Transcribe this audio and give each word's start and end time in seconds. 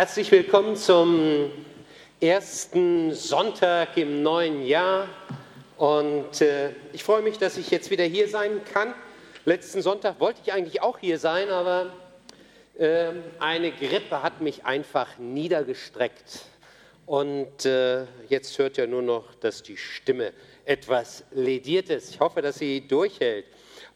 Herzlich 0.00 0.32
willkommen 0.32 0.76
zum 0.76 1.52
ersten 2.22 3.12
Sonntag 3.12 3.98
im 3.98 4.22
neuen 4.22 4.64
Jahr. 4.64 5.06
Und 5.76 6.40
äh, 6.40 6.70
ich 6.94 7.04
freue 7.04 7.20
mich, 7.20 7.36
dass 7.36 7.58
ich 7.58 7.70
jetzt 7.70 7.90
wieder 7.90 8.04
hier 8.04 8.26
sein 8.26 8.64
kann. 8.72 8.94
Letzten 9.44 9.82
Sonntag 9.82 10.18
wollte 10.18 10.40
ich 10.42 10.54
eigentlich 10.54 10.80
auch 10.80 10.96
hier 10.96 11.18
sein, 11.18 11.50
aber 11.50 11.92
äh, 12.78 13.10
eine 13.40 13.72
Grippe 13.72 14.22
hat 14.22 14.40
mich 14.40 14.64
einfach 14.64 15.18
niedergestreckt. 15.18 16.46
Und 17.04 17.66
äh, 17.66 18.06
jetzt 18.30 18.58
hört 18.58 18.78
ja 18.78 18.86
nur 18.86 19.02
noch, 19.02 19.34
dass 19.34 19.62
die 19.62 19.76
Stimme 19.76 20.32
etwas 20.64 21.24
lediert 21.30 21.90
ist. 21.90 22.08
Ich 22.08 22.20
hoffe, 22.20 22.40
dass 22.40 22.56
sie 22.56 22.88
durchhält. 22.88 23.44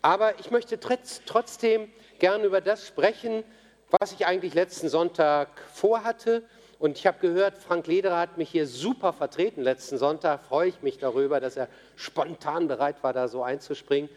Aber 0.02 0.39
ich 0.39 0.50
möchte 0.50 0.79
trotzdem 0.79 1.91
gern 2.18 2.45
über 2.45 2.61
das 2.61 2.86
sprechen, 2.86 3.43
was 3.91 4.12
ich 4.12 4.27
eigentlich 4.27 4.55
letzten 4.55 4.89
Sonntag 4.89 5.48
vorhatte. 5.73 6.43
Und 6.79 6.98
ich 6.98 7.07
habe 7.07 7.19
gehört, 7.21 7.56
Frank 7.59 7.87
Lederer 7.87 8.19
hat 8.19 8.37
mich 8.37 8.51
hier 8.51 8.66
super 8.66 9.12
vertreten 9.12 9.62
letzten 9.62 9.98
Sonntag. 9.98 10.45
Freue 10.45 10.69
ich 10.69 10.83
mich 10.83 10.98
darüber, 10.98 11.41
dass 11.41 11.56
er 11.56 11.69
spontan 11.97 12.69
bereit 12.69 13.02
war, 13.02 13.12
da 13.12 13.28
so 13.28 13.42
einzuspringen. 13.42 14.11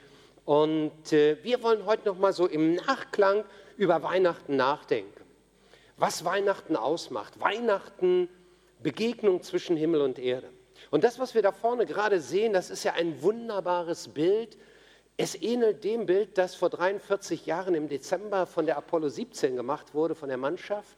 Und 0.46 1.14
äh, 1.14 1.38
wir 1.44 1.62
wollen 1.62 1.86
heute 1.86 2.08
noch 2.08 2.18
mal 2.18 2.34
so 2.34 2.48
im 2.48 2.76
Nachklang 2.76 3.44
über 3.78 4.02
Weihnachten 4.04 4.56
nachdenken. 4.56 5.22
Was 5.98 6.26
Weihnachten 6.26 6.76
ausmacht. 6.76 7.40
Weihnachten, 7.40 8.30
Begegnung 8.82 9.44
zwischen 9.44 9.76
Himmel 9.78 10.02
und 10.02 10.20
Erde. 10.20 10.50
Und 10.92 11.04
das, 11.04 11.20
was 11.20 11.36
wir 11.36 11.42
da 11.42 11.52
vorne 11.52 11.86
gerade 11.86 12.22
sehen, 12.22 12.54
das 12.54 12.70
ist 12.70 12.84
ja 12.84 12.94
ein 12.94 13.22
wunderbares 13.22 14.08
Bild 14.10 14.58
es 15.18 15.34
ähnelt 15.42 15.84
dem 15.84 16.06
Bild, 16.06 16.38
das 16.38 16.54
vor 16.54 16.70
43 16.70 17.48
Jahren 17.48 17.74
im 17.74 17.90
Dezember 17.90 18.46
von 18.46 18.68
der 18.68 18.78
Apollo 18.78 19.10
17 19.10 19.56
gemacht 19.56 19.96
wurde, 19.96 20.14
von 20.14 20.30
der 20.30 20.38
Mannschaft. 20.38 20.96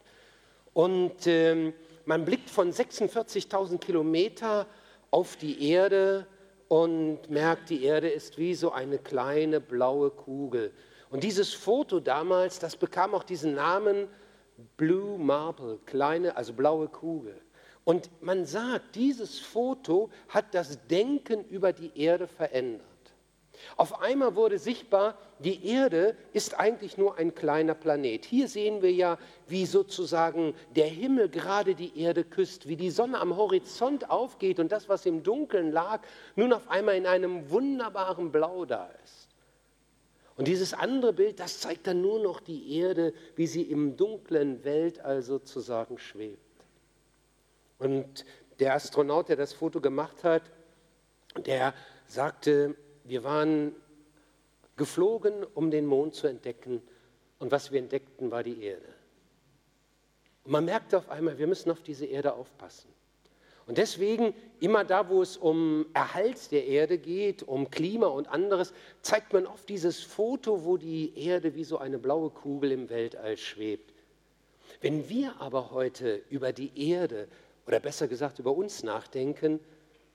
Und 0.73 1.25
ähm, 1.25 1.73
man 2.05 2.25
blickt 2.25 2.49
von 2.49 2.71
46.000 2.71 3.77
Kilometer 3.79 4.67
auf 5.09 5.37
die 5.37 5.69
Erde 5.69 6.27
und 6.67 7.29
merkt, 7.29 7.69
die 7.69 7.83
Erde 7.83 8.09
ist 8.09 8.37
wie 8.37 8.55
so 8.55 8.71
eine 8.73 8.99
kleine 8.99 9.61
blaue 9.61 10.09
Kugel. 10.09 10.73
Und 11.09 11.23
dieses 11.23 11.53
Foto 11.53 12.01
damals, 12.01 12.59
das 12.59 12.75
bekam 12.75 13.15
auch 13.15 13.23
diesen 13.23 13.55
Namen 13.55 14.09
Blue 14.75 15.17
Marble, 15.17 15.79
kleine, 15.85 16.35
also 16.35 16.51
blaue 16.51 16.89
Kugel. 16.89 17.39
Und 17.85 18.09
man 18.21 18.45
sagt, 18.45 18.95
dieses 18.95 19.39
Foto 19.39 20.09
hat 20.27 20.53
das 20.53 20.85
Denken 20.87 21.45
über 21.45 21.71
die 21.71 21.97
Erde 21.97 22.27
verändert. 22.27 22.88
Auf 23.75 24.01
einmal 24.01 24.35
wurde 24.35 24.57
sichtbar, 24.59 25.17
die 25.39 25.65
Erde 25.65 26.15
ist 26.33 26.59
eigentlich 26.59 26.97
nur 26.97 27.17
ein 27.17 27.33
kleiner 27.33 27.73
Planet. 27.73 28.25
Hier 28.25 28.47
sehen 28.47 28.81
wir 28.81 28.91
ja, 28.91 29.17
wie 29.47 29.65
sozusagen 29.65 30.53
der 30.75 30.87
Himmel 30.87 31.29
gerade 31.29 31.75
die 31.75 31.99
Erde 31.99 32.23
küsst, 32.23 32.67
wie 32.67 32.75
die 32.75 32.91
Sonne 32.91 33.19
am 33.19 33.35
Horizont 33.35 34.09
aufgeht 34.09 34.59
und 34.59 34.71
das, 34.71 34.89
was 34.89 35.05
im 35.05 35.23
Dunkeln 35.23 35.71
lag, 35.71 36.01
nun 36.35 36.53
auf 36.53 36.69
einmal 36.69 36.95
in 36.95 37.07
einem 37.07 37.49
wunderbaren 37.49 38.31
Blau 38.31 38.65
da 38.65 38.89
ist. 39.03 39.29
Und 40.35 40.47
dieses 40.47 40.73
andere 40.73 41.11
Bild, 41.11 41.39
das 41.39 41.59
zeigt 41.59 41.85
dann 41.87 42.01
nur 42.01 42.19
noch 42.21 42.39
die 42.39 42.77
Erde, 42.77 43.13
wie 43.35 43.45
sie 43.45 43.63
im 43.63 43.97
dunklen 43.97 44.63
Weltall 44.63 45.21
sozusagen 45.21 45.97
schwebt. 45.99 46.39
Und 47.77 48.25
der 48.59 48.73
Astronaut, 48.73 49.29
der 49.29 49.35
das 49.35 49.53
Foto 49.53 49.81
gemacht 49.81 50.23
hat, 50.23 50.43
der 51.45 51.73
sagte, 52.07 52.75
wir 53.09 53.23
waren 53.23 53.75
geflogen, 54.77 55.43
um 55.53 55.71
den 55.71 55.85
Mond 55.85 56.15
zu 56.15 56.27
entdecken. 56.27 56.81
Und 57.39 57.51
was 57.51 57.71
wir 57.71 57.79
entdeckten, 57.79 58.31
war 58.31 58.43
die 58.43 58.63
Erde. 58.63 58.87
Und 60.43 60.51
man 60.51 60.65
merkte 60.65 60.97
auf 60.97 61.09
einmal, 61.09 61.37
wir 61.37 61.47
müssen 61.47 61.71
auf 61.71 61.81
diese 61.81 62.05
Erde 62.05 62.33
aufpassen. 62.33 62.89
Und 63.65 63.77
deswegen, 63.77 64.33
immer 64.59 64.83
da, 64.83 65.09
wo 65.09 65.21
es 65.21 65.37
um 65.37 65.85
Erhalt 65.93 66.51
der 66.51 66.65
Erde 66.65 66.97
geht, 66.97 67.43
um 67.43 67.69
Klima 67.69 68.07
und 68.07 68.27
anderes, 68.27 68.73
zeigt 69.03 69.31
man 69.31 69.45
oft 69.45 69.69
dieses 69.69 69.99
Foto, 69.99 70.65
wo 70.65 70.77
die 70.77 71.13
Erde 71.15 71.53
wie 71.53 71.63
so 71.63 71.77
eine 71.77 71.99
blaue 71.99 72.31
Kugel 72.31 72.71
im 72.71 72.89
Weltall 72.89 73.37
schwebt. 73.37 73.93
Wenn 74.81 75.07
wir 75.07 75.39
aber 75.39 75.71
heute 75.71 76.23
über 76.29 76.51
die 76.51 76.71
Erde 76.89 77.27
oder 77.67 77.79
besser 77.79 78.07
gesagt 78.07 78.39
über 78.39 78.53
uns 78.53 78.81
nachdenken, 78.81 79.59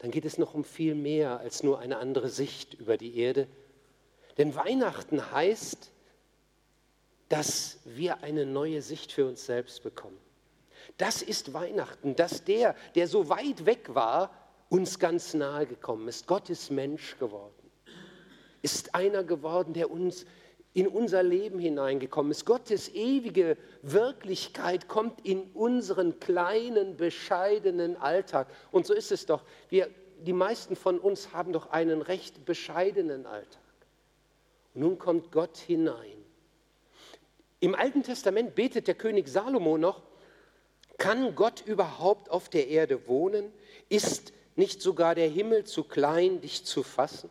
dann 0.04 0.10
geht 0.10 0.26
es 0.26 0.36
noch 0.36 0.52
um 0.52 0.64
viel 0.64 0.94
mehr 0.94 1.40
als 1.40 1.62
nur 1.62 1.78
eine 1.78 1.96
andere 1.96 2.28
Sicht 2.28 2.74
über 2.74 2.98
die 2.98 3.16
Erde. 3.16 3.48
Denn 4.36 4.54
Weihnachten 4.54 5.32
heißt, 5.32 5.90
dass 7.30 7.78
wir 7.86 8.22
eine 8.22 8.44
neue 8.44 8.82
Sicht 8.82 9.12
für 9.12 9.26
uns 9.26 9.46
selbst 9.46 9.82
bekommen. 9.82 10.18
Das 10.98 11.22
ist 11.22 11.54
Weihnachten, 11.54 12.16
dass 12.16 12.44
der, 12.44 12.76
der 12.94 13.08
so 13.08 13.30
weit 13.30 13.64
weg 13.64 13.94
war, 13.94 14.30
uns 14.68 14.98
ganz 14.98 15.32
nahe 15.32 15.64
gekommen 15.64 16.06
ist. 16.06 16.26
Gott 16.26 16.50
ist 16.50 16.70
Mensch 16.70 17.16
geworden, 17.18 17.70
ist 18.60 18.94
einer 18.94 19.24
geworden, 19.24 19.72
der 19.72 19.90
uns 19.90 20.26
in 20.74 20.88
unser 20.88 21.22
Leben 21.22 21.60
hineingekommen 21.60 22.32
ist. 22.32 22.44
Gottes 22.44 22.92
ewige 22.92 23.56
Wirklichkeit 23.82 24.88
kommt 24.88 25.24
in 25.24 25.42
unseren 25.54 26.18
kleinen, 26.18 26.96
bescheidenen 26.96 27.96
Alltag. 27.96 28.48
Und 28.72 28.84
so 28.84 28.92
ist 28.92 29.12
es 29.12 29.24
doch. 29.24 29.44
Wir, 29.68 29.88
die 30.26 30.32
meisten 30.32 30.74
von 30.74 30.98
uns 30.98 31.32
haben 31.32 31.52
doch 31.52 31.70
einen 31.70 32.02
recht 32.02 32.44
bescheidenen 32.44 33.24
Alltag. 33.24 33.62
Und 34.74 34.80
nun 34.80 34.98
kommt 34.98 35.30
Gott 35.30 35.56
hinein. 35.58 36.24
Im 37.60 37.76
Alten 37.76 38.02
Testament 38.02 38.56
betet 38.56 38.88
der 38.88 38.96
König 38.96 39.28
Salomo 39.28 39.78
noch, 39.78 40.02
kann 40.98 41.34
Gott 41.36 41.62
überhaupt 41.66 42.30
auf 42.30 42.48
der 42.48 42.68
Erde 42.68 43.06
wohnen? 43.06 43.52
Ist 43.88 44.32
nicht 44.56 44.82
sogar 44.82 45.14
der 45.14 45.28
Himmel 45.28 45.64
zu 45.64 45.84
klein, 45.84 46.40
dich 46.40 46.64
zu 46.64 46.82
fassen? 46.82 47.30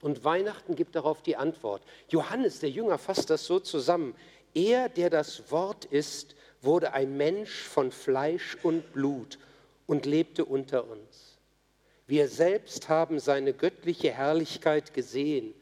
Und 0.00 0.24
Weihnachten 0.24 0.76
gibt 0.76 0.94
darauf 0.94 1.22
die 1.22 1.36
Antwort. 1.36 1.82
Johannes, 2.08 2.60
der 2.60 2.70
Jünger, 2.70 2.98
fasst 2.98 3.30
das 3.30 3.46
so 3.46 3.58
zusammen. 3.58 4.14
Er, 4.54 4.88
der 4.88 5.10
das 5.10 5.50
Wort 5.50 5.84
ist, 5.86 6.34
wurde 6.62 6.92
ein 6.92 7.16
Mensch 7.16 7.62
von 7.62 7.90
Fleisch 7.90 8.56
und 8.62 8.92
Blut 8.92 9.38
und 9.86 10.06
lebte 10.06 10.44
unter 10.44 10.88
uns. 10.88 11.38
Wir 12.06 12.28
selbst 12.28 12.88
haben 12.88 13.18
seine 13.18 13.52
göttliche 13.52 14.12
Herrlichkeit 14.12 14.94
gesehen. 14.94 15.54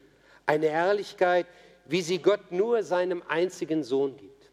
Eine 0.45 0.69
Herrlichkeit, 0.69 1.47
wie 1.85 2.01
sie 2.01 2.19
Gott 2.19 2.51
nur 2.51 2.83
seinem 2.83 3.23
einzigen 3.27 3.83
Sohn 3.83 4.15
gibt. 4.17 4.49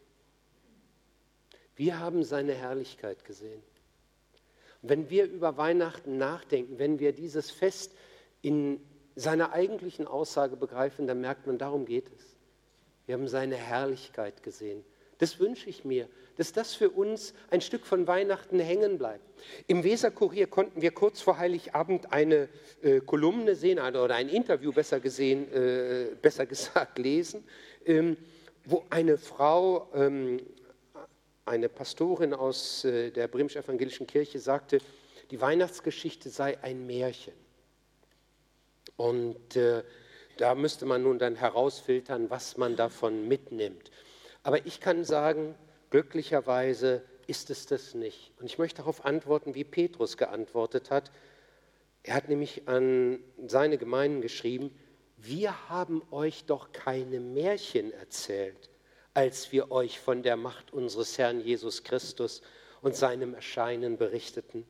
Wir 1.75 1.99
haben 1.99 2.23
seine 2.23 2.53
Herrlichkeit 2.53 3.25
gesehen. 3.25 3.61
Und 4.81 4.89
wenn 4.89 5.09
wir 5.09 5.25
über 5.25 5.57
Weihnachten 5.57 6.17
nachdenken, 6.17 6.79
wenn 6.79 6.99
wir 6.99 7.13
dieses 7.13 7.51
Fest 7.51 7.93
in 8.41 8.79
seiner 9.15 9.53
eigentlichen 9.53 10.07
Aussage 10.07 10.55
begreifen, 10.55 11.07
dann 11.07 11.21
merkt 11.21 11.47
man, 11.47 11.57
darum 11.57 11.85
geht 11.85 12.09
es. 12.17 12.35
Wir 13.05 13.15
haben 13.15 13.27
seine 13.27 13.55
Herrlichkeit 13.55 14.43
gesehen. 14.43 14.83
Das 15.19 15.39
wünsche 15.39 15.69
ich 15.69 15.85
mir, 15.85 16.09
dass 16.37 16.51
das 16.51 16.73
für 16.73 16.89
uns 16.89 17.33
ein 17.49 17.61
Stück 17.61 17.85
von 17.85 18.07
Weihnachten 18.07 18.59
hängen 18.59 18.97
bleibt. 18.97 19.23
Im 19.67 19.83
Weserkurier 19.83 20.47
konnten 20.47 20.81
wir 20.81 20.91
kurz 20.91 21.21
vor 21.21 21.37
Heiligabend 21.37 22.11
eine 22.11 22.49
äh, 22.81 22.99
Kolumne 22.99 23.55
sehen 23.55 23.79
oder 23.79 24.15
ein 24.15 24.29
Interview 24.29 24.71
besser 24.71 24.99
gesehen, 24.99 25.51
äh, 25.53 26.15
besser 26.21 26.45
gesagt 26.47 26.97
lesen, 26.97 27.43
ähm, 27.85 28.17
wo 28.65 28.83
eine 28.89 29.17
Frau, 29.17 29.89
ähm, 29.93 30.41
eine 31.45 31.69
Pastorin 31.69 32.33
aus 32.33 32.83
äh, 32.85 33.11
der 33.11 33.27
Bremisch-Evangelischen 33.27 34.07
Kirche 34.07 34.39
sagte, 34.39 34.79
die 35.29 35.39
Weihnachtsgeschichte 35.39 36.29
sei 36.29 36.57
ein 36.61 36.85
Märchen. 36.85 37.33
Und 39.03 39.57
äh, 39.57 39.83
da 40.37 40.55
müsste 40.55 40.85
man 40.85 41.03
nun 41.03 41.19
dann 41.19 41.35
herausfiltern, 41.35 42.29
was 42.29 42.55
man 42.55 42.77
davon 42.77 43.27
mitnimmt. 43.27 43.91
Aber 44.43 44.65
ich 44.65 44.79
kann 44.79 45.03
sagen, 45.03 45.55
glücklicherweise 45.89 47.03
ist 47.27 47.49
es 47.49 47.65
das 47.65 47.95
nicht. 47.95 48.31
Und 48.39 48.45
ich 48.45 48.57
möchte 48.59 48.77
darauf 48.77 49.03
antworten, 49.03 49.55
wie 49.55 49.65
Petrus 49.65 50.15
geantwortet 50.15 50.89
hat. 50.89 51.11
Er 52.03 52.15
hat 52.15 52.29
nämlich 52.29 52.69
an 52.69 53.19
seine 53.45 53.77
Gemeinden 53.77 54.21
geschrieben, 54.21 54.71
wir 55.17 55.67
haben 55.67 56.01
euch 56.09 56.45
doch 56.45 56.71
keine 56.71 57.19
Märchen 57.19 57.91
erzählt, 57.91 58.69
als 59.13 59.51
wir 59.51 59.69
euch 59.69 59.99
von 59.99 60.23
der 60.23 60.37
Macht 60.37 60.71
unseres 60.71 61.17
Herrn 61.17 61.41
Jesus 61.41 61.83
Christus 61.83 62.41
und 62.81 62.95
seinem 62.95 63.33
Erscheinen 63.33 63.97
berichteten. 63.97 64.65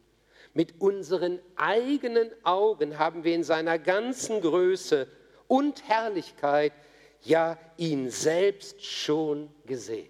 Mit 0.53 0.79
unseren 0.79 1.39
eigenen 1.55 2.29
Augen 2.43 2.99
haben 2.99 3.23
wir 3.23 3.33
in 3.33 3.43
seiner 3.43 3.79
ganzen 3.79 4.41
Größe 4.41 5.07
und 5.47 5.87
Herrlichkeit 5.87 6.73
ja 7.21 7.57
ihn 7.77 8.09
selbst 8.09 8.85
schon 8.85 9.49
gesehen. 9.65 10.09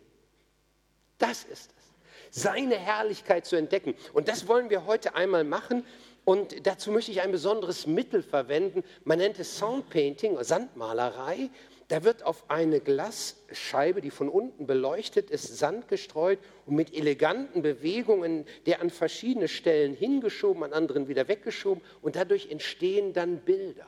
Das 1.17 1.43
ist 1.45 1.71
es. 1.77 2.43
Seine 2.43 2.75
Herrlichkeit 2.75 3.45
zu 3.45 3.55
entdecken. 3.55 3.95
Und 4.11 4.27
das 4.27 4.47
wollen 4.47 4.69
wir 4.69 4.85
heute 4.85 5.15
einmal 5.15 5.43
machen. 5.43 5.85
Und 6.25 6.65
dazu 6.65 6.91
möchte 6.91 7.11
ich 7.11 7.21
ein 7.21 7.31
besonderes 7.31 7.85
Mittel 7.85 8.23
verwenden. 8.23 8.83
Man 9.03 9.19
nennt 9.19 9.39
es 9.39 9.57
Soundpainting, 9.57 10.41
Sandmalerei. 10.43 11.49
Da 11.93 12.03
wird 12.03 12.23
auf 12.23 12.49
eine 12.49 12.79
Glasscheibe, 12.79 14.01
die 14.01 14.09
von 14.09 14.27
unten 14.27 14.65
beleuchtet 14.65 15.29
ist, 15.29 15.59
Sand 15.59 15.87
gestreut 15.87 16.39
und 16.65 16.73
mit 16.73 16.91
eleganten 16.91 17.61
Bewegungen 17.61 18.47
der 18.65 18.81
an 18.81 18.89
verschiedene 18.89 19.47
Stellen 19.47 19.93
hingeschoben, 19.93 20.63
an 20.63 20.73
anderen 20.73 21.07
wieder 21.07 21.27
weggeschoben 21.27 21.83
und 22.01 22.15
dadurch 22.15 22.49
entstehen 22.49 23.13
dann 23.13 23.41
Bilder. 23.41 23.85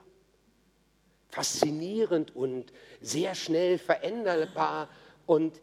Faszinierend 1.30 2.36
und 2.36 2.72
sehr 3.02 3.34
schnell 3.34 3.80
veränderbar. 3.80 4.88
Und 5.26 5.60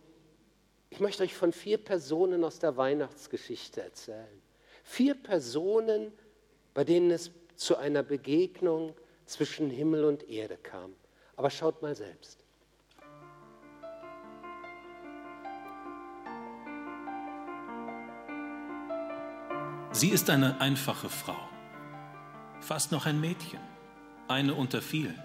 ich 0.91 0.99
möchte 0.99 1.23
euch 1.23 1.37
von 1.37 1.53
vier 1.53 1.79
Personen 1.79 2.43
aus 2.43 2.59
der 2.59 2.77
Weihnachtsgeschichte 2.77 3.83
erzählen. 3.83 4.43
Vier 4.83 5.15
Personen, 5.15 6.13
bei 6.75 6.83
denen 6.83 7.13
es 7.13 7.31
zu 7.55 7.77
einer 7.77 8.03
Begegnung 8.03 8.97
zwischen 9.27 9.71
Himmel 9.71 10.05
und 10.05 10.29
Erde 10.29 10.57
kam. 10.61 10.97
Aber 11.43 11.51
schaut 11.51 11.83
mal 11.83 11.97
selbst. 11.97 12.39
Sie 19.91 20.11
ist 20.11 20.31
eine 20.31 20.61
einfache 20.61 21.09
Frau, 21.09 21.49
fast 22.61 22.93
noch 22.93 23.07
ein 23.07 23.21
Mädchen, 23.21 23.59
eine 24.29 24.55
unter 24.55 24.81
vielen. 24.81 25.21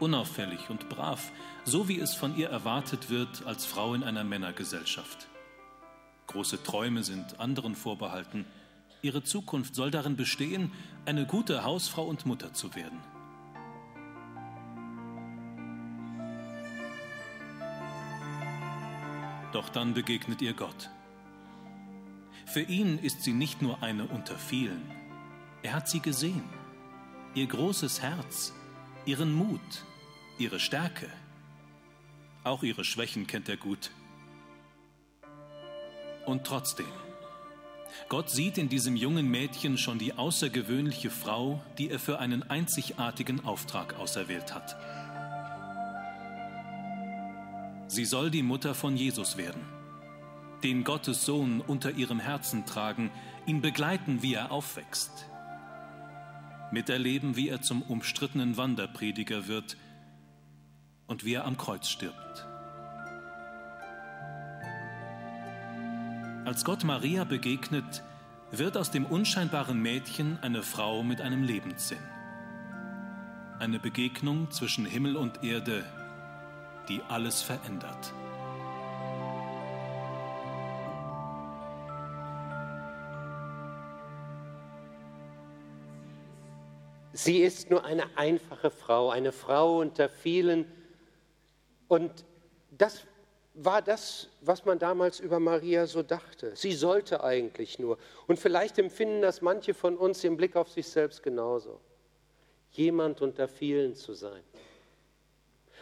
Unauffällig 0.00 0.68
und 0.68 0.90
brav, 0.90 1.32
so 1.64 1.88
wie 1.88 1.98
es 1.98 2.14
von 2.14 2.36
ihr 2.36 2.50
erwartet 2.50 3.08
wird 3.08 3.46
als 3.46 3.64
Frau 3.64 3.94
in 3.94 4.04
einer 4.04 4.22
Männergesellschaft. 4.22 5.28
Große 6.26 6.62
Träume 6.62 7.04
sind 7.04 7.40
anderen 7.40 7.74
vorbehalten. 7.74 8.44
Ihre 9.00 9.24
Zukunft 9.24 9.74
soll 9.74 9.90
darin 9.90 10.16
bestehen, 10.16 10.70
eine 11.06 11.24
gute 11.24 11.64
Hausfrau 11.64 12.04
und 12.04 12.26
Mutter 12.26 12.52
zu 12.52 12.74
werden. 12.74 13.00
Doch 19.52 19.68
dann 19.68 19.94
begegnet 19.94 20.42
ihr 20.42 20.54
Gott. 20.54 20.90
Für 22.46 22.62
ihn 22.62 22.98
ist 22.98 23.22
sie 23.22 23.32
nicht 23.32 23.62
nur 23.62 23.82
eine 23.82 24.06
unter 24.06 24.36
vielen. 24.36 24.82
Er 25.62 25.74
hat 25.74 25.88
sie 25.88 26.00
gesehen. 26.00 26.44
Ihr 27.34 27.46
großes 27.46 28.00
Herz, 28.02 28.52
ihren 29.04 29.32
Mut, 29.32 29.84
ihre 30.38 30.58
Stärke. 30.58 31.08
Auch 32.42 32.62
ihre 32.62 32.84
Schwächen 32.84 33.26
kennt 33.26 33.48
er 33.48 33.56
gut. 33.56 33.90
Und 36.26 36.44
trotzdem, 36.44 36.86
Gott 38.08 38.30
sieht 38.30 38.58
in 38.58 38.68
diesem 38.68 38.96
jungen 38.96 39.30
Mädchen 39.30 39.78
schon 39.78 39.98
die 39.98 40.14
außergewöhnliche 40.14 41.10
Frau, 41.10 41.62
die 41.78 41.90
er 41.90 41.98
für 41.98 42.18
einen 42.18 42.42
einzigartigen 42.42 43.44
Auftrag 43.44 43.94
auserwählt 43.98 44.54
hat. 44.54 44.76
Sie 47.90 48.04
soll 48.04 48.30
die 48.30 48.44
Mutter 48.44 48.76
von 48.76 48.96
Jesus 48.96 49.36
werden, 49.36 49.62
den 50.62 50.84
Gottes 50.84 51.24
Sohn 51.24 51.60
unter 51.60 51.90
ihrem 51.90 52.20
Herzen 52.20 52.64
tragen, 52.64 53.10
ihn 53.46 53.60
begleiten, 53.62 54.22
wie 54.22 54.34
er 54.34 54.52
aufwächst, 54.52 55.26
miterleben, 56.70 57.34
wie 57.34 57.48
er 57.48 57.62
zum 57.62 57.82
umstrittenen 57.82 58.56
Wanderprediger 58.56 59.48
wird 59.48 59.76
und 61.08 61.24
wie 61.24 61.34
er 61.34 61.46
am 61.46 61.56
Kreuz 61.56 61.88
stirbt. 61.88 62.46
Als 66.44 66.64
Gott 66.64 66.84
Maria 66.84 67.24
begegnet, 67.24 68.04
wird 68.52 68.76
aus 68.76 68.92
dem 68.92 69.04
unscheinbaren 69.04 69.82
Mädchen 69.82 70.38
eine 70.42 70.62
Frau 70.62 71.02
mit 71.02 71.20
einem 71.20 71.42
Lebenssinn. 71.42 71.98
Eine 73.58 73.80
Begegnung 73.80 74.48
zwischen 74.52 74.86
Himmel 74.86 75.16
und 75.16 75.42
Erde, 75.42 75.84
die 76.90 77.00
alles 77.08 77.40
verändert. 77.40 78.12
Sie 87.12 87.38
ist 87.38 87.70
nur 87.70 87.84
eine 87.84 88.04
einfache 88.16 88.70
Frau, 88.70 89.10
eine 89.10 89.30
Frau 89.30 89.78
unter 89.78 90.08
vielen. 90.08 90.66
Und 91.86 92.24
das 92.70 93.06
war 93.54 93.82
das, 93.82 94.28
was 94.40 94.64
man 94.64 94.78
damals 94.78 95.20
über 95.20 95.38
Maria 95.38 95.86
so 95.86 96.02
dachte. 96.02 96.56
Sie 96.56 96.72
sollte 96.72 97.22
eigentlich 97.22 97.78
nur. 97.78 97.98
Und 98.26 98.38
vielleicht 98.38 98.78
empfinden 98.78 99.22
das 99.22 99.42
manche 99.42 99.74
von 99.74 99.96
uns 99.96 100.24
im 100.24 100.36
Blick 100.36 100.56
auf 100.56 100.70
sich 100.70 100.88
selbst 100.88 101.22
genauso. 101.22 101.78
Jemand 102.70 103.20
unter 103.20 103.46
vielen 103.46 103.94
zu 103.94 104.14
sein. 104.14 104.42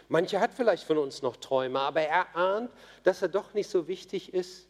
Manche 0.08 0.40
hat 0.40 0.54
vielleicht 0.54 0.84
von 0.84 0.98
uns 0.98 1.22
noch 1.22 1.36
Träume, 1.36 1.80
aber 1.80 2.00
er 2.00 2.34
ahnt, 2.34 2.70
dass 3.02 3.20
er 3.20 3.28
doch 3.28 3.52
nicht 3.52 3.68
so 3.68 3.86
wichtig 3.88 4.32
ist, 4.32 4.66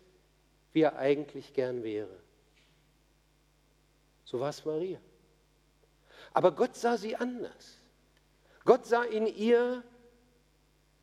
wie 0.72 0.82
er 0.82 0.96
eigentlich 0.96 1.54
gern 1.54 1.82
wäre. 1.84 2.14
So 4.24 4.40
war 4.40 4.50
es 4.50 4.64
Maria. 4.64 4.98
Aber 6.34 6.52
Gott 6.52 6.76
sah 6.76 6.96
sie 6.96 7.16
anders. 7.16 7.78
Gott 8.64 8.84
sah 8.84 9.02
in 9.04 9.26
ihr 9.26 9.82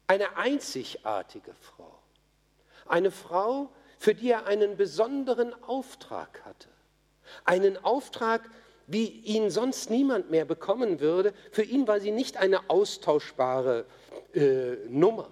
eine 0.07 0.37
einzigartige 0.37 1.53
Frau. 1.55 1.97
Eine 2.85 3.09
Frau, 3.09 3.71
für 3.97 4.13
die 4.13 4.29
er 4.29 4.45
einen 4.45 4.77
besonderen 4.77 5.63
Auftrag 5.63 6.45
hatte. 6.45 6.69
Einen 7.43 7.83
Auftrag, 7.83 8.47
wie 8.87 9.07
ihn 9.07 9.49
sonst 9.49 9.89
niemand 9.89 10.29
mehr 10.29 10.45
bekommen 10.45 10.99
würde. 10.99 11.33
Für 11.51 11.63
ihn 11.63 11.87
war 11.87 11.99
sie 11.99 12.11
nicht 12.11 12.37
eine 12.37 12.69
austauschbare 12.69 13.85
äh, 14.33 14.75
Nummer. 14.87 15.29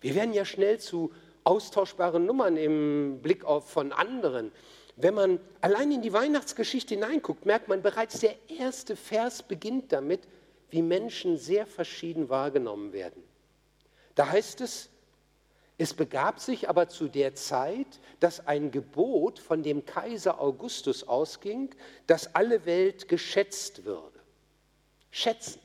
Wir 0.00 0.14
werden 0.14 0.32
ja 0.32 0.44
schnell 0.44 0.78
zu 0.78 1.12
austauschbaren 1.44 2.24
Nummern 2.24 2.56
im 2.56 3.20
Blick 3.22 3.44
auf 3.44 3.70
von 3.70 3.92
anderen. 3.92 4.52
Wenn 4.96 5.14
man 5.14 5.40
allein 5.60 5.92
in 5.92 6.02
die 6.02 6.12
Weihnachtsgeschichte 6.12 6.94
hineinguckt, 6.94 7.46
merkt 7.46 7.68
man 7.68 7.82
bereits, 7.82 8.20
der 8.20 8.34
erste 8.48 8.96
Vers 8.96 9.42
beginnt 9.42 9.92
damit, 9.92 10.20
wie 10.70 10.82
Menschen 10.82 11.38
sehr 11.38 11.66
verschieden 11.66 12.28
wahrgenommen 12.28 12.92
werden. 12.92 13.22
Da 14.14 14.28
heißt 14.28 14.60
es, 14.60 14.90
es 15.80 15.94
begab 15.94 16.40
sich 16.40 16.68
aber 16.68 16.88
zu 16.88 17.06
der 17.06 17.36
Zeit, 17.36 18.00
dass 18.18 18.44
ein 18.48 18.72
Gebot 18.72 19.38
von 19.38 19.62
dem 19.62 19.86
Kaiser 19.86 20.40
Augustus 20.40 21.06
ausging, 21.06 21.72
dass 22.08 22.34
alle 22.34 22.66
Welt 22.66 23.08
geschätzt 23.08 23.84
würde. 23.84 24.18
Schätzen. 25.12 25.60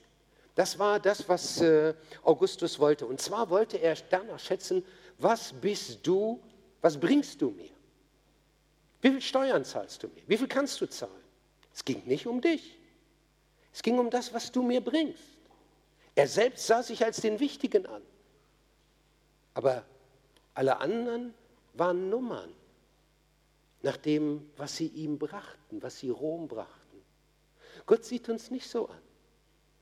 Das 0.54 0.78
war 0.78 1.00
das, 1.00 1.28
was 1.28 1.62
äh, 1.62 1.96
Augustus 2.22 2.80
wollte. 2.80 3.08
Und 3.08 3.22
zwar 3.22 3.50
wollte 3.50 3.78
er 3.78 3.98
danach 4.12 4.40
schätzen, 4.40 4.86
was 5.18 5.52
bist 5.52 6.06
du, 6.06 6.40
was 6.80 6.96
bringst 7.00 7.42
du 7.42 7.50
mir? 7.50 7.72
Wie 9.02 9.10
viel 9.10 9.22
Steuern 9.22 9.66
zahlst 9.66 10.04
du 10.04 10.08
mir? 10.10 10.22
Wie 10.28 10.38
viel 10.38 10.48
kannst 10.48 10.80
du 10.80 10.86
zahlen? 10.86 11.12
Es 11.74 11.84
ging 11.84 12.04
nicht 12.06 12.28
um 12.28 12.40
dich. 12.40 12.78
Es 13.74 13.82
ging 13.82 13.98
um 13.98 14.12
das, 14.12 14.32
was 14.32 14.52
du 14.52 14.62
mir 14.62 14.80
bringst. 14.80 15.24
Er 16.14 16.28
selbst 16.28 16.68
sah 16.68 16.84
sich 16.84 17.04
als 17.04 17.20
den 17.20 17.40
Wichtigen 17.40 17.88
an. 17.88 18.04
Aber 19.56 19.84
alle 20.54 20.78
anderen 20.78 21.34
waren 21.74 22.10
Nummern 22.10 22.54
nach 23.82 23.98
dem, 23.98 24.50
was 24.58 24.78
sie 24.78 24.88
ihm 24.88 25.18
brachten, 25.18 25.82
was 25.82 26.00
sie 26.00 26.10
Rom 26.10 26.48
brachten. 26.48 27.02
Gott 27.86 28.06
sieht 28.06 28.30
uns 28.30 28.50
nicht 28.50 28.70
so 28.70 28.88
an. 28.88 29.02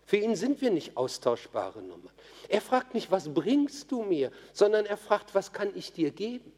Für 0.06 0.18
ihn 0.18 0.36
sind 0.36 0.60
wir 0.62 0.72
nicht 0.72 0.98
austauschbare 0.98 1.82
Nummern. 1.82 2.14
Er 2.50 2.62
fragt 2.62 2.94
nicht, 2.94 3.12
was 3.12 3.34
bringst 3.34 3.92
du 3.92 4.04
mir, 4.04 4.32
sondern 4.52 4.86
er 4.86 4.98
fragt, 4.98 5.36
was 5.36 5.54
kann 5.54 5.72
ich 5.76 5.94
dir 5.94 6.12
geben? 6.12 6.52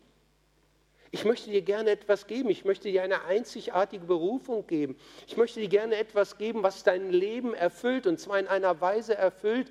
Ich 1.11 1.25
möchte 1.25 1.51
dir 1.51 1.61
gerne 1.61 1.91
etwas 1.91 2.25
geben. 2.25 2.49
Ich 2.49 2.65
möchte 2.65 2.89
dir 2.89 3.03
eine 3.03 3.25
einzigartige 3.25 4.05
Berufung 4.05 4.65
geben. 4.65 4.95
Ich 5.27 5.37
möchte 5.37 5.59
dir 5.59 5.67
gerne 5.67 5.95
etwas 5.97 6.39
geben, 6.39 6.63
was 6.63 6.83
dein 6.83 7.11
Leben 7.11 7.53
erfüllt 7.53 8.07
und 8.07 8.19
zwar 8.19 8.39
in 8.39 8.47
einer 8.47 8.81
Weise 8.81 9.15
erfüllt, 9.15 9.69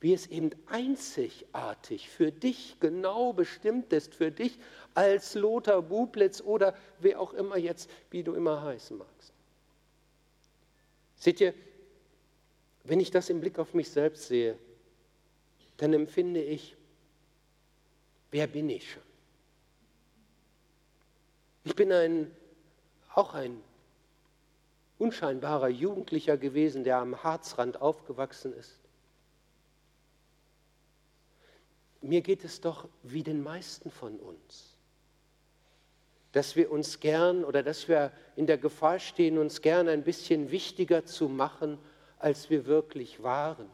wie 0.00 0.12
es 0.12 0.26
eben 0.28 0.50
einzigartig 0.66 2.08
für 2.08 2.30
dich 2.30 2.76
genau 2.80 3.32
bestimmt 3.32 3.92
ist, 3.92 4.14
für 4.14 4.30
dich 4.30 4.58
als 4.94 5.34
Lothar 5.34 5.82
Bublitz 5.82 6.40
oder 6.40 6.76
wer 7.00 7.20
auch 7.20 7.34
immer 7.34 7.56
jetzt, 7.56 7.90
wie 8.10 8.22
du 8.22 8.34
immer 8.34 8.62
heißen 8.62 8.96
magst. 8.96 9.32
Seht 11.16 11.40
ihr, 11.40 11.52
wenn 12.84 13.00
ich 13.00 13.10
das 13.10 13.28
im 13.28 13.40
Blick 13.40 13.58
auf 13.58 13.74
mich 13.74 13.90
selbst 13.90 14.28
sehe, 14.28 14.56
dann 15.78 15.92
empfinde 15.92 16.42
ich, 16.42 16.76
wer 18.30 18.46
bin 18.46 18.70
ich 18.70 18.92
schon? 18.92 19.02
Ich 21.64 21.74
bin 21.74 21.92
ein, 21.92 22.30
auch 23.14 23.34
ein 23.34 23.60
unscheinbarer 24.98 25.68
Jugendlicher 25.68 26.36
gewesen, 26.36 26.84
der 26.84 26.98
am 26.98 27.22
Harzrand 27.22 27.80
aufgewachsen 27.80 28.52
ist. 28.52 28.78
Mir 32.00 32.20
geht 32.20 32.44
es 32.44 32.60
doch 32.60 32.88
wie 33.02 33.22
den 33.22 33.42
meisten 33.42 33.90
von 33.90 34.18
uns, 34.20 34.76
dass 36.32 36.54
wir 36.56 36.70
uns 36.70 37.00
gern 37.00 37.44
oder 37.44 37.62
dass 37.62 37.88
wir 37.88 38.12
in 38.36 38.46
der 38.46 38.58
Gefahr 38.58 38.98
stehen, 38.98 39.38
uns 39.38 39.60
gern 39.62 39.88
ein 39.88 40.04
bisschen 40.04 40.50
wichtiger 40.50 41.04
zu 41.04 41.28
machen, 41.28 41.78
als 42.18 42.50
wir 42.50 42.66
wirklich 42.66 43.22
waren 43.22 43.68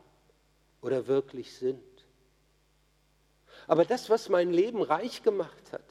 oder 0.81 1.07
wirklich 1.07 1.55
sind. 1.55 1.83
Aber 3.67 3.85
das, 3.85 4.11
was 4.11 4.29
mein 4.29 4.53
Leben 4.53 4.83
reich 4.83 5.23
gemacht 5.23 5.73
hat, 5.73 5.85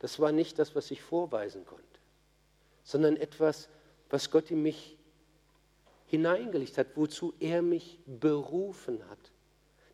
das 0.00 0.18
war 0.18 0.32
nicht 0.32 0.58
das, 0.58 0.74
was 0.74 0.90
ich 0.90 1.02
vorweisen 1.02 1.66
konnte, 1.66 1.84
sondern 2.82 3.16
etwas, 3.16 3.68
was 4.08 4.30
Gott 4.30 4.50
in 4.50 4.62
mich 4.62 4.96
hineingelegt 6.06 6.78
hat, 6.78 6.88
wozu 6.96 7.34
er 7.38 7.62
mich 7.62 7.98
berufen 8.06 9.08
hat. 9.08 9.18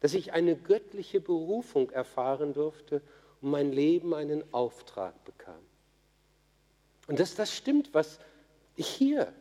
Dass 0.01 0.15
ich 0.15 0.33
eine 0.33 0.57
göttliche 0.57 1.21
Berufung 1.21 1.91
erfahren 1.91 2.53
durfte 2.53 3.01
und 3.41 3.51
mein 3.51 3.73
Leben 3.73 4.15
einen 4.15 4.43
Auftrag 4.53 5.25
bekam. 5.25 5.61
Und 7.07 7.21
dass 7.21 7.35
das 7.35 7.55
stimmt, 7.55 7.95
was 7.95 8.19
ich 8.77 8.89
hier 8.89 9.33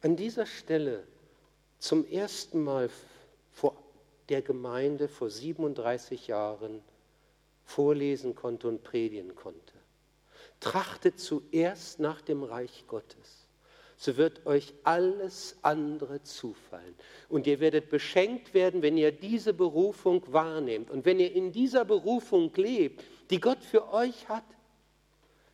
an 0.00 0.16
dieser 0.16 0.46
Stelle 0.46 1.04
zum 1.78 2.06
ersten 2.06 2.62
Mal 2.62 2.90
vor 3.52 3.76
der 4.28 4.42
Gemeinde 4.42 5.08
vor 5.08 5.30
37 5.30 6.28
Jahren 6.28 6.82
vorlesen 7.64 8.34
konnte 8.34 8.68
und 8.68 8.82
predigen 8.82 9.34
konnte. 9.34 9.74
Trachtet 10.60 11.18
zuerst 11.18 11.98
nach 11.98 12.20
dem 12.22 12.42
Reich 12.42 12.84
Gottes, 12.86 13.41
so 14.02 14.16
wird 14.16 14.44
euch 14.46 14.74
alles 14.82 15.56
andere 15.62 16.24
zufallen. 16.24 16.96
Und 17.28 17.46
ihr 17.46 17.60
werdet 17.60 17.88
beschenkt 17.88 18.52
werden, 18.52 18.82
wenn 18.82 18.96
ihr 18.96 19.12
diese 19.12 19.54
Berufung 19.54 20.24
wahrnehmt. 20.32 20.90
Und 20.90 21.04
wenn 21.04 21.20
ihr 21.20 21.32
in 21.32 21.52
dieser 21.52 21.84
Berufung 21.84 22.50
lebt, 22.56 23.04
die 23.30 23.38
Gott 23.38 23.62
für 23.62 23.92
euch 23.92 24.28
hat, 24.28 24.42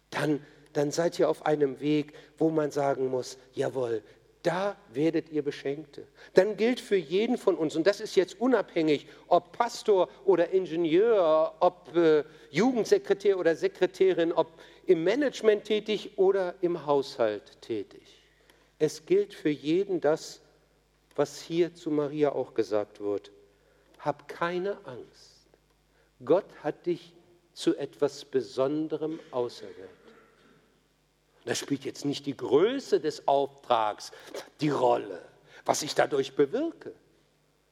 dann, 0.08 0.42
dann 0.72 0.90
seid 0.92 1.18
ihr 1.18 1.28
auf 1.28 1.44
einem 1.44 1.78
Weg, 1.80 2.14
wo 2.38 2.48
man 2.48 2.70
sagen 2.70 3.08
muss, 3.08 3.36
jawohl, 3.52 4.02
da 4.42 4.78
werdet 4.94 5.28
ihr 5.30 5.42
Beschenkte. 5.42 6.06
Dann 6.32 6.56
gilt 6.56 6.80
für 6.80 6.96
jeden 6.96 7.36
von 7.36 7.54
uns, 7.54 7.76
und 7.76 7.86
das 7.86 8.00
ist 8.00 8.16
jetzt 8.16 8.40
unabhängig, 8.40 9.08
ob 9.26 9.52
Pastor 9.52 10.08
oder 10.24 10.54
Ingenieur, 10.54 11.54
ob 11.60 11.94
äh, 11.94 12.24
Jugendsekretär 12.50 13.38
oder 13.38 13.54
Sekretärin, 13.54 14.32
ob 14.32 14.58
im 14.86 15.04
Management 15.04 15.64
tätig 15.64 16.16
oder 16.16 16.54
im 16.62 16.86
Haushalt 16.86 17.60
tätig. 17.60 18.17
Es 18.78 19.04
gilt 19.06 19.34
für 19.34 19.48
jeden 19.48 20.00
das, 20.00 20.40
was 21.16 21.40
hier 21.40 21.74
zu 21.74 21.90
Maria 21.90 22.32
auch 22.32 22.54
gesagt 22.54 23.00
wird. 23.00 23.32
Hab 23.98 24.28
keine 24.28 24.78
Angst. 24.86 25.48
Gott 26.24 26.46
hat 26.62 26.86
dich 26.86 27.12
zu 27.52 27.76
etwas 27.76 28.24
Besonderem 28.24 29.18
auserwählt. 29.32 29.88
Da 31.44 31.54
spielt 31.54 31.84
jetzt 31.84 32.04
nicht 32.04 32.26
die 32.26 32.36
Größe 32.36 33.00
des 33.00 33.26
Auftrags 33.26 34.12
die 34.60 34.68
Rolle, 34.68 35.22
was 35.64 35.82
ich 35.82 35.94
dadurch 35.94 36.34
bewirke, 36.34 36.92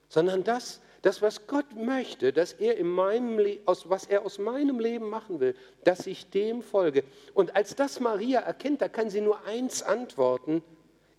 sondern 0.09 0.43
das, 0.43 0.81
das 1.03 1.23
was 1.23 1.47
Gott 1.47 1.77
möchte, 1.77 2.33
dass 2.33 2.55
er 2.55 2.79
in 2.79 2.89
meinem 2.89 3.39
aus, 3.67 3.89
was 3.89 4.07
er 4.07 4.25
aus 4.25 4.39
meinem 4.39 4.81
Leben 4.81 5.09
machen 5.09 5.41
will, 5.41 5.55
dass 5.85 6.07
ich 6.07 6.31
dem 6.31 6.63
folge. 6.63 7.05
Und 7.35 7.55
als 7.55 7.77
das 7.77 8.01
Maria 8.01 8.41
erkennt, 8.41 8.81
da 8.81 8.89
kann 8.89 9.11
sie 9.11 9.21
nur 9.21 9.45
eins 9.45 9.83
antworten, 9.83 10.63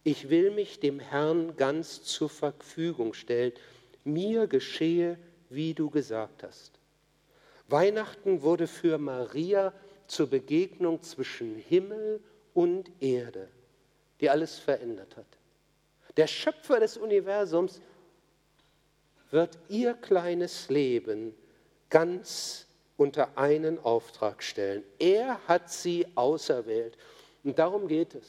ich 0.08 0.30
will 0.30 0.52
mich 0.52 0.80
dem 0.80 1.02
Herrn 1.02 1.58
ganz 1.58 2.02
zur 2.02 2.30
Verfügung 2.30 3.14
stellen. 3.14 3.52
Mir 4.06 4.48
geschehe, 4.48 5.18
wie 5.50 5.74
du 5.74 5.90
gesagt 5.90 6.44
hast. 6.44 6.80
Weihnachten 7.68 8.42
wurde 8.42 8.68
für 8.68 8.98
Maria 9.00 9.74
zur 10.08 10.28
Begegnung 10.28 11.04
zwischen 11.04 11.58
Himmel 11.58 12.22
und 12.54 12.90
Erde, 13.02 13.50
die 14.22 14.30
alles 14.30 14.58
verändert 14.58 15.18
hat. 15.18 15.26
Der 16.16 16.28
Schöpfer 16.28 16.80
des 16.80 16.96
Universums 16.96 17.82
wird 19.30 19.60
ihr 19.68 19.94
kleines 19.94 20.70
Leben 20.70 21.36
ganz 21.90 22.66
unter 22.96 23.38
einen 23.38 23.78
Auftrag 23.80 24.42
stellen. 24.42 24.86
Er 25.00 25.46
hat 25.50 25.70
sie 25.70 26.08
auserwählt. 26.16 26.98
Und 27.44 27.60
darum 27.60 27.90
geht 27.90 28.16
es 28.16 28.26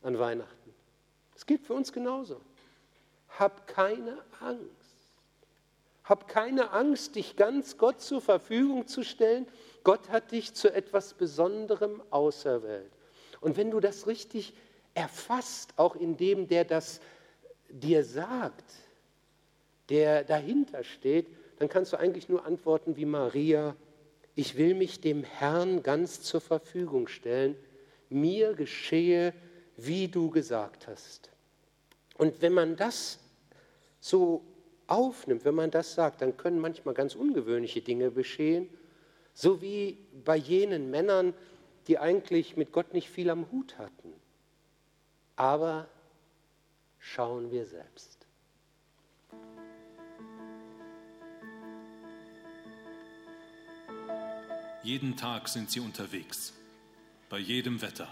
an 0.00 0.18
Weihnachten. 0.18 0.59
Es 1.40 1.46
geht 1.46 1.64
für 1.64 1.72
uns 1.72 1.90
genauso. 1.90 2.38
Hab 3.38 3.66
keine 3.66 4.18
Angst. 4.40 4.68
Hab 6.04 6.28
keine 6.28 6.72
Angst, 6.72 7.16
dich 7.16 7.34
ganz 7.34 7.78
Gott 7.78 8.02
zur 8.02 8.20
Verfügung 8.20 8.86
zu 8.86 9.02
stellen. 9.02 9.48
Gott 9.82 10.10
hat 10.10 10.32
dich 10.32 10.52
zu 10.52 10.70
etwas 10.70 11.14
Besonderem 11.14 12.02
auserwählt. 12.10 12.92
Und 13.40 13.56
wenn 13.56 13.70
du 13.70 13.80
das 13.80 14.06
richtig 14.06 14.52
erfasst, 14.92 15.72
auch 15.78 15.96
in 15.96 16.18
dem, 16.18 16.46
der 16.46 16.66
das 16.66 17.00
dir 17.70 18.04
sagt, 18.04 18.74
der 19.88 20.24
dahinter 20.24 20.84
steht, 20.84 21.26
dann 21.58 21.70
kannst 21.70 21.94
du 21.94 21.96
eigentlich 21.96 22.28
nur 22.28 22.44
antworten 22.44 22.98
wie 22.98 23.06
Maria, 23.06 23.74
ich 24.34 24.58
will 24.58 24.74
mich 24.74 25.00
dem 25.00 25.24
Herrn 25.24 25.82
ganz 25.82 26.20
zur 26.20 26.42
Verfügung 26.42 27.08
stellen, 27.08 27.56
mir 28.10 28.52
geschehe, 28.52 29.32
wie 29.78 30.06
du 30.06 30.28
gesagt 30.28 30.86
hast. 30.86 31.29
Und 32.20 32.42
wenn 32.42 32.52
man 32.52 32.76
das 32.76 33.18
so 33.98 34.44
aufnimmt, 34.86 35.46
wenn 35.46 35.54
man 35.54 35.70
das 35.70 35.94
sagt, 35.94 36.20
dann 36.20 36.36
können 36.36 36.60
manchmal 36.60 36.92
ganz 36.92 37.14
ungewöhnliche 37.14 37.80
Dinge 37.80 38.10
geschehen, 38.10 38.68
so 39.32 39.62
wie 39.62 39.96
bei 40.22 40.36
jenen 40.36 40.90
Männern, 40.90 41.32
die 41.86 41.98
eigentlich 41.98 42.58
mit 42.58 42.72
Gott 42.72 42.92
nicht 42.92 43.08
viel 43.08 43.30
am 43.30 43.50
Hut 43.50 43.78
hatten. 43.78 44.12
Aber 45.34 45.88
schauen 46.98 47.50
wir 47.50 47.64
selbst. 47.64 48.26
Jeden 54.82 55.16
Tag 55.16 55.48
sind 55.48 55.70
sie 55.70 55.80
unterwegs, 55.80 56.52
bei 57.30 57.38
jedem 57.38 57.80
Wetter. 57.80 58.08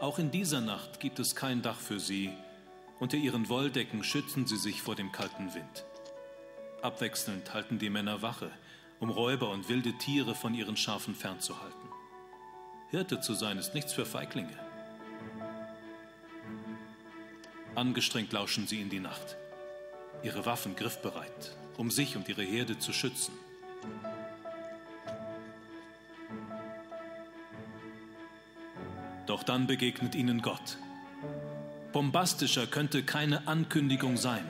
Auch 0.00 0.18
in 0.18 0.30
dieser 0.30 0.62
Nacht 0.62 1.00
gibt 1.00 1.18
es 1.18 1.34
kein 1.34 1.60
Dach 1.60 1.80
für 1.80 2.00
sie, 2.00 2.30
unter 2.98 3.16
ihren 3.16 3.48
Wolldecken 3.48 4.02
schützen 4.02 4.46
sie 4.46 4.56
sich 4.56 4.82
vor 4.82 4.94
dem 4.94 5.12
kalten 5.12 5.54
Wind. 5.54 5.84
Abwechselnd 6.82 7.52
halten 7.52 7.78
die 7.78 7.90
Männer 7.90 8.22
Wache, 8.22 8.50
um 9.00 9.10
Räuber 9.10 9.50
und 9.50 9.68
wilde 9.68 9.92
Tiere 9.98 10.34
von 10.34 10.54
ihren 10.54 10.76
Schafen 10.76 11.14
fernzuhalten. 11.14 11.88
Hirte 12.90 13.20
zu 13.20 13.34
sein 13.34 13.58
ist 13.58 13.74
nichts 13.74 13.92
für 13.92 14.06
Feiglinge. 14.06 14.56
Angestrengt 17.74 18.32
lauschen 18.32 18.66
sie 18.66 18.80
in 18.80 18.88
die 18.88 19.00
Nacht, 19.00 19.36
ihre 20.22 20.46
Waffen 20.46 20.76
griffbereit, 20.76 21.56
um 21.76 21.90
sich 21.90 22.16
und 22.16 22.28
ihre 22.28 22.42
Herde 22.42 22.78
zu 22.78 22.92
schützen. 22.92 23.34
Doch 29.26 29.42
dann 29.42 29.66
begegnet 29.66 30.14
ihnen 30.14 30.40
Gott. 30.40 30.78
Bombastischer 31.96 32.66
könnte 32.66 33.02
keine 33.04 33.48
Ankündigung 33.48 34.18
sein. 34.18 34.44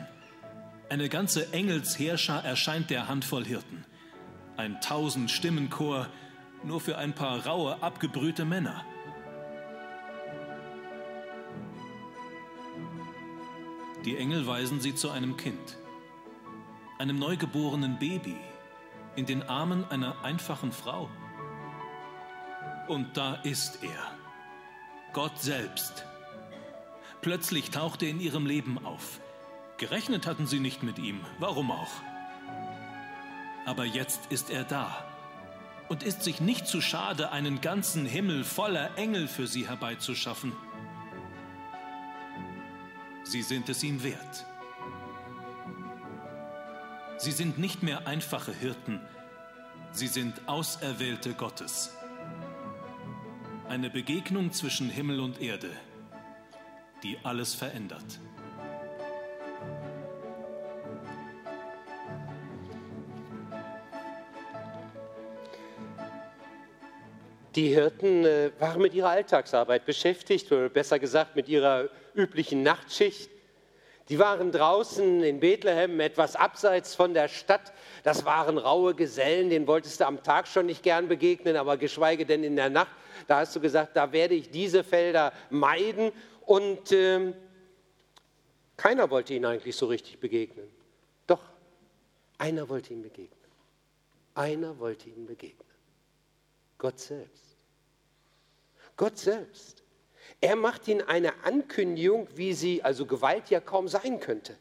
Eine 0.89 1.09
ganze 1.09 1.53
Engelsheerschar 1.53 2.45
erscheint 2.45 2.91
der 2.91 3.07
Handvoll 3.07 3.45
Hirten. 3.45 3.85
Ein 4.57 4.81
tausend 4.81 5.31
Stimmenchor 5.31 6.09
nur 6.65 6.81
für 6.81 6.99
ein 6.99 7.13
paar 7.13 7.47
raue, 7.47 7.81
abgebrühte 7.85 8.45
Männer. 8.45 8.85
Die 14.05 14.17
Engel 14.17 14.49
weisen 14.49 14.81
sie 14.81 14.97
zu 14.97 15.11
einem 15.11 15.37
Kind, 15.37 15.79
einem 16.99 17.17
neugeborenen 17.17 18.01
Baby, 18.01 18.35
in 19.15 19.25
den 19.25 19.45
Armen 19.45 19.85
einer 19.89 20.25
einfachen 20.25 20.73
Frau. 20.73 21.09
Und 22.89 23.17
da 23.17 23.37
ist 23.37 23.85
er, 23.85 24.19
Gott 25.13 25.39
selbst. 25.39 26.07
Plötzlich 27.27 27.71
taucht 27.73 28.05
er 28.05 28.11
in 28.11 28.21
ihrem 28.21 28.47
Leben 28.47 28.79
auf. 28.87 29.19
Gerechnet 29.79 30.29
hatten 30.29 30.47
sie 30.47 30.61
nicht 30.61 30.85
mit 30.85 31.01
ihm, 31.01 31.23
warum 31.41 31.73
auch? 31.73 31.91
Aber 33.65 33.85
jetzt 33.85 34.27
ist 34.31 34.49
er 34.49 34.63
da 34.63 35.05
und 35.89 36.05
ist 36.05 36.23
sich 36.23 36.41
nicht 36.41 36.69
zu 36.69 36.81
schade, 36.81 37.33
einen 37.33 37.61
ganzen 37.61 38.07
Himmel 38.07 38.45
voller 38.45 38.97
Engel 38.97 39.27
für 39.27 39.49
sie 39.49 39.67
herbeizuschaffen. 39.67 40.53
Sie 43.25 43.43
sind 43.43 43.69
es 43.71 43.83
ihm 43.83 44.05
wert. 44.05 44.47
Sie 47.17 47.33
sind 47.33 47.59
nicht 47.59 47.83
mehr 47.83 48.07
einfache 48.07 48.53
Hirten, 48.53 49.01
sie 49.91 50.07
sind 50.07 50.47
Auserwählte 50.47 51.35
Gottes. 51.35 51.93
Eine 53.69 53.91
Begegnung 53.91 54.53
zwischen 54.53 54.89
Himmel 54.89 55.19
und 55.19 55.41
Erde, 55.41 55.73
die 57.07 57.19
alles 57.23 57.55
verändert. 57.55 58.05
Die 67.55 67.69
Hirten 67.69 68.25
äh, 68.25 68.51
waren 68.59 68.83
mit 68.83 68.93
ihrer 68.93 69.11
Alltagsarbeit 69.11 69.87
beschäftigt, 69.87 70.51
oder 70.51 70.69
besser 70.69 70.99
gesagt 70.99 71.37
mit 71.37 71.49
ihrer 71.49 71.89
üblichen 72.15 72.65
Nachtschicht. 72.65 73.31
Die 74.09 74.19
waren 74.19 74.51
draußen 74.51 75.23
in 75.23 75.41
Bethlehem, 75.41 76.01
etwas 76.01 76.35
abseits 76.35 76.95
von 76.97 77.15
der 77.15 77.29
Stadt. 77.29 77.73
Das 78.03 78.25
waren 78.25 78.59
raue 78.59 78.95
Gesellen, 78.95 79.49
denen 79.49 79.67
wolltest 79.67 80.01
du 80.01 80.07
am 80.07 80.23
Tag 80.23 80.49
schon 80.49 80.67
nicht 80.67 80.83
gern 80.83 81.09
begegnen, 81.09 81.57
aber 81.57 81.77
geschweige 81.77 82.27
denn 82.27 82.43
in 82.43 82.57
der 82.57 82.69
Nacht. 82.69 82.91
Da 83.27 83.39
hast 83.39 83.55
du 83.57 83.61
gesagt, 83.61 83.97
da 83.97 84.13
werde 84.13 84.35
ich 84.35 84.51
diese 84.51 84.85
Felder 84.85 85.33
meiden. 85.51 86.13
Und 86.43 86.93
äh, 86.93 87.33
keiner 88.77 89.11
wollte 89.11 89.35
ihnen 89.35 89.47
eigentlich 89.47 89.77
so 89.77 89.87
richtig 89.87 90.19
begegnen. 90.19 90.69
Doch, 91.27 91.43
einer 92.39 92.69
wollte 92.69 92.93
ihm 92.93 93.03
begegnen. 93.03 93.31
Einer 94.35 94.79
wollte 94.79 95.09
ihnen 95.09 95.27
begegnen. 95.27 95.67
Gott 96.79 97.01
selbst. 97.01 97.57
Gott 98.97 99.19
selbst. 99.19 99.83
Er 100.41 100.57
macht 100.57 100.87
ihnen 100.89 101.03
eine 101.03 101.45
Ankündigung, 101.45 102.29
wie 102.35 102.53
sie, 102.53 102.83
also 102.83 103.07
Gewalt 103.07 103.51
ja 103.51 103.61
kaum 103.61 103.89
sein 103.89 104.21
könnte. 104.21 104.57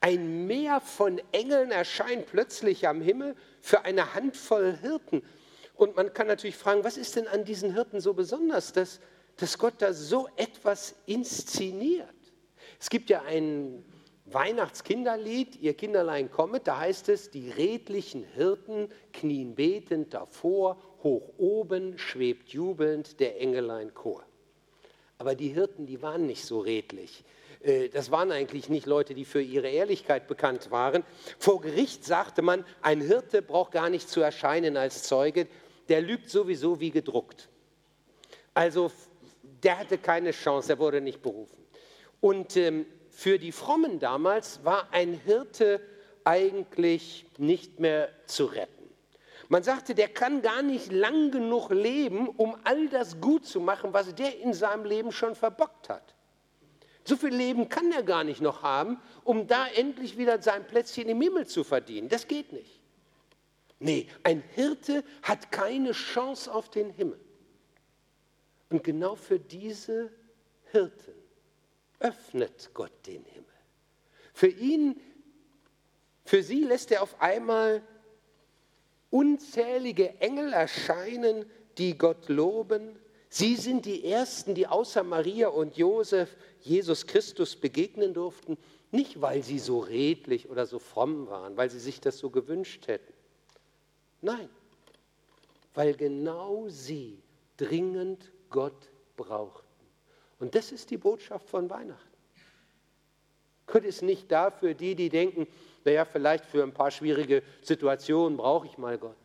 Ein 0.00 0.46
Meer 0.46 0.80
von 0.80 1.20
Engeln 1.32 1.70
erscheint 1.70 2.26
plötzlich 2.26 2.88
am 2.88 3.00
Himmel 3.00 3.36
für 3.60 3.84
eine 3.84 4.14
Handvoll 4.14 4.76
Hirten. 4.80 5.22
Und 5.82 5.96
man 5.96 6.14
kann 6.14 6.28
natürlich 6.28 6.56
fragen, 6.56 6.84
was 6.84 6.96
ist 6.96 7.16
denn 7.16 7.26
an 7.26 7.44
diesen 7.44 7.74
Hirten 7.74 8.00
so 8.00 8.14
besonders, 8.14 8.72
dass, 8.72 9.00
dass 9.36 9.58
Gott 9.58 9.74
da 9.78 9.92
so 9.92 10.28
etwas 10.36 10.94
inszeniert? 11.06 12.06
Es 12.78 12.88
gibt 12.88 13.10
ja 13.10 13.22
ein 13.22 13.84
Weihnachtskinderlied, 14.26 15.56
ihr 15.56 15.74
Kinderlein 15.74 16.30
kommet, 16.30 16.68
da 16.68 16.78
heißt 16.78 17.08
es, 17.08 17.30
die 17.32 17.50
redlichen 17.50 18.22
Hirten 18.22 18.90
knien 19.12 19.56
betend 19.56 20.14
davor, 20.14 20.80
hoch 21.02 21.32
oben 21.36 21.98
schwebt 21.98 22.50
jubelnd 22.50 23.18
der 23.18 23.40
Engelein 23.40 23.92
Chor. 23.92 24.22
Aber 25.18 25.34
die 25.34 25.48
Hirten, 25.48 25.86
die 25.86 26.00
waren 26.00 26.26
nicht 26.26 26.44
so 26.44 26.60
redlich. 26.60 27.24
Äh, 27.62 27.88
das 27.88 28.10
waren 28.10 28.30
eigentlich 28.30 28.68
nicht 28.68 28.86
Leute, 28.86 29.14
die 29.14 29.24
für 29.24 29.42
ihre 29.42 29.68
Ehrlichkeit 29.68 30.28
bekannt 30.28 30.70
waren. 30.70 31.04
Vor 31.38 31.60
Gericht 31.60 32.04
sagte 32.04 32.42
man, 32.42 32.64
ein 32.82 33.00
Hirte 33.00 33.42
braucht 33.42 33.72
gar 33.72 33.90
nicht 33.90 34.08
zu 34.08 34.20
erscheinen 34.20 34.76
als 34.76 35.02
Zeuge, 35.02 35.48
der 35.88 36.00
lügt 36.00 36.30
sowieso 36.30 36.80
wie 36.80 36.90
gedruckt. 36.90 37.48
Also 38.54 38.90
der 39.62 39.78
hatte 39.78 39.98
keine 39.98 40.32
Chance, 40.32 40.72
er 40.72 40.78
wurde 40.78 41.00
nicht 41.00 41.22
berufen. 41.22 41.58
Und 42.20 42.56
ähm, 42.56 42.86
für 43.10 43.38
die 43.38 43.52
Frommen 43.52 43.98
damals 43.98 44.64
war 44.64 44.92
ein 44.92 45.14
Hirte 45.14 45.80
eigentlich 46.24 47.26
nicht 47.38 47.80
mehr 47.80 48.08
zu 48.26 48.46
retten. 48.46 48.82
Man 49.48 49.62
sagte, 49.62 49.94
der 49.94 50.08
kann 50.08 50.40
gar 50.40 50.62
nicht 50.62 50.90
lang 50.90 51.30
genug 51.30 51.70
leben, 51.70 52.28
um 52.28 52.56
all 52.64 52.88
das 52.88 53.20
gut 53.20 53.44
zu 53.44 53.60
machen, 53.60 53.92
was 53.92 54.14
der 54.14 54.38
in 54.40 54.54
seinem 54.54 54.84
Leben 54.84 55.12
schon 55.12 55.34
verbockt 55.34 55.88
hat. 55.88 56.14
So 57.04 57.16
viel 57.16 57.34
Leben 57.34 57.68
kann 57.68 57.90
er 57.92 58.02
gar 58.02 58.24
nicht 58.24 58.40
noch 58.40 58.62
haben, 58.62 59.00
um 59.24 59.46
da 59.46 59.66
endlich 59.66 60.16
wieder 60.16 60.40
sein 60.40 60.66
Plätzchen 60.66 61.08
im 61.08 61.20
Himmel 61.20 61.46
zu 61.46 61.64
verdienen. 61.64 62.08
Das 62.08 62.28
geht 62.28 62.52
nicht. 62.52 62.81
Nee, 63.82 64.06
ein 64.22 64.42
Hirte 64.54 65.02
hat 65.22 65.50
keine 65.50 65.90
Chance 65.92 66.52
auf 66.52 66.70
den 66.70 66.90
Himmel. 66.90 67.18
Und 68.70 68.84
genau 68.84 69.16
für 69.16 69.40
diese 69.40 70.10
Hirten 70.70 71.14
öffnet 71.98 72.70
Gott 72.74 72.92
den 73.06 73.24
Himmel. 73.24 73.46
Für 74.32 74.46
ihn, 74.46 75.00
für 76.24 76.42
sie 76.42 76.62
lässt 76.62 76.92
er 76.92 77.02
auf 77.02 77.20
einmal 77.20 77.82
unzählige 79.10 80.20
Engel 80.20 80.52
erscheinen, 80.52 81.44
die 81.76 81.98
Gott 81.98 82.28
loben. 82.28 82.96
Sie 83.28 83.56
sind 83.56 83.84
die 83.84 84.04
Ersten, 84.04 84.54
die 84.54 84.68
außer 84.68 85.02
Maria 85.02 85.48
und 85.48 85.76
Josef 85.76 86.36
Jesus 86.60 87.06
Christus 87.06 87.56
begegnen 87.56 88.14
durften, 88.14 88.56
nicht 88.92 89.20
weil 89.20 89.42
sie 89.42 89.58
so 89.58 89.80
redlich 89.80 90.48
oder 90.48 90.66
so 90.66 90.78
fromm 90.78 91.26
waren, 91.28 91.56
weil 91.56 91.68
sie 91.68 91.80
sich 91.80 92.00
das 92.00 92.18
so 92.18 92.30
gewünscht 92.30 92.86
hätten. 92.86 93.12
Nein, 94.22 94.48
weil 95.74 95.94
genau 95.94 96.68
sie 96.68 97.20
dringend 97.56 98.32
Gott 98.50 98.90
brauchten. 99.16 99.66
Und 100.38 100.54
das 100.54 100.72
ist 100.72 100.90
die 100.90 100.96
Botschaft 100.96 101.48
von 101.48 101.68
Weihnachten. 101.68 102.08
Gott 103.66 103.84
ist 103.84 104.02
nicht 104.02 104.30
da 104.30 104.50
für 104.50 104.74
die, 104.74 104.94
die 104.94 105.08
denken, 105.08 105.46
naja, 105.84 106.04
vielleicht 106.04 106.46
für 106.46 106.62
ein 106.62 106.72
paar 106.72 106.90
schwierige 106.90 107.42
Situationen 107.62 108.36
brauche 108.36 108.66
ich 108.66 108.78
mal 108.78 108.98
Gott. 108.98 109.16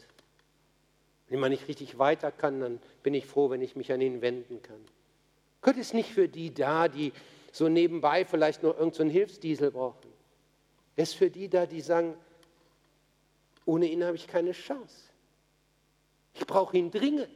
Wenn 1.29 1.39
man 1.39 1.51
nicht 1.51 1.67
richtig 1.67 1.99
weiter 1.99 2.31
kann, 2.31 2.62
dann 2.62 2.79
bin 3.03 3.13
ich 3.13 3.25
froh, 3.25 3.49
wenn 3.49 3.62
ich 3.62 3.75
mich 3.75 3.91
an 3.91 4.01
ihn 4.01 4.21
wenden 4.21 4.62
kann. 4.62 4.83
Gott 5.62 5.75
ist 5.75 5.93
nicht 5.93 6.10
für 6.12 6.29
die 6.29 6.53
da, 6.53 6.88
die 6.88 7.12
so 7.51 7.67
nebenbei 7.67 8.25
vielleicht 8.25 8.63
nur 8.63 8.77
irgendeinen 8.77 9.10
so 9.10 9.13
Hilfsdiesel 9.13 9.71
brauchen. 9.71 10.12
Er 10.95 11.03
ist 11.03 11.15
für 11.15 11.29
die 11.29 11.49
da, 11.49 11.65
die 11.65 11.81
sagen, 11.81 12.15
ohne 13.67 13.88
ihn 13.88 14.03
habe 14.03 14.15
ich 14.15 14.27
keine 14.27 14.53
Chance. 14.53 14.95
Ich 16.34 16.47
brauche 16.47 16.77
ihn 16.77 16.89
dringend. 16.89 17.30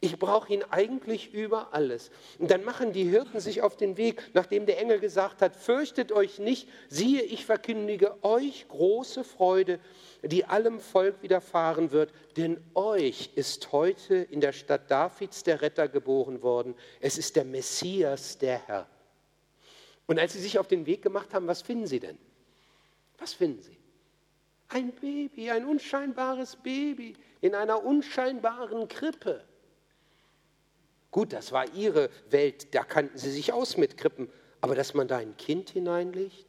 Ich 0.00 0.16
brauche 0.16 0.52
ihn 0.52 0.62
eigentlich 0.70 1.34
über 1.34 1.74
alles. 1.74 2.10
Und 2.38 2.52
dann 2.52 2.62
machen 2.62 2.92
die 2.92 3.04
Hirten 3.04 3.40
sich 3.40 3.62
auf 3.62 3.76
den 3.76 3.96
Weg, 3.96 4.30
nachdem 4.32 4.64
der 4.64 4.78
Engel 4.78 5.00
gesagt 5.00 5.42
hat, 5.42 5.56
fürchtet 5.56 6.12
euch 6.12 6.38
nicht, 6.38 6.68
siehe, 6.88 7.22
ich 7.22 7.44
verkündige 7.44 8.22
euch 8.22 8.68
große 8.68 9.24
Freude, 9.24 9.80
die 10.22 10.44
allem 10.44 10.78
Volk 10.78 11.20
widerfahren 11.22 11.90
wird, 11.90 12.12
denn 12.36 12.62
euch 12.74 13.30
ist 13.34 13.72
heute 13.72 14.16
in 14.16 14.40
der 14.40 14.52
Stadt 14.52 14.88
Davids 14.88 15.42
der 15.42 15.62
Retter 15.62 15.88
geboren 15.88 16.42
worden. 16.42 16.76
Es 17.00 17.18
ist 17.18 17.34
der 17.34 17.44
Messias, 17.44 18.38
der 18.38 18.58
Herr. 18.68 18.86
Und 20.06 20.20
als 20.20 20.34
sie 20.34 20.40
sich 20.40 20.60
auf 20.60 20.68
den 20.68 20.86
Weg 20.86 21.02
gemacht 21.02 21.34
haben, 21.34 21.48
was 21.48 21.62
finden 21.62 21.88
sie 21.88 22.00
denn? 22.00 22.18
Was 23.18 23.32
finden 23.32 23.62
sie? 23.62 23.77
Ein 24.68 24.92
Baby, 24.92 25.50
ein 25.50 25.64
unscheinbares 25.64 26.56
Baby 26.56 27.14
in 27.40 27.54
einer 27.54 27.84
unscheinbaren 27.84 28.86
Krippe. 28.88 29.44
Gut, 31.10 31.32
das 31.32 31.52
war 31.52 31.72
ihre 31.74 32.10
Welt, 32.30 32.74
da 32.74 32.84
kannten 32.84 33.16
sie 33.16 33.30
sich 33.30 33.52
aus 33.52 33.76
mit 33.78 33.96
Krippen, 33.96 34.30
aber 34.60 34.74
dass 34.74 34.92
man 34.92 35.08
da 35.08 35.16
ein 35.16 35.36
Kind 35.36 35.70
hineinlegt? 35.70 36.46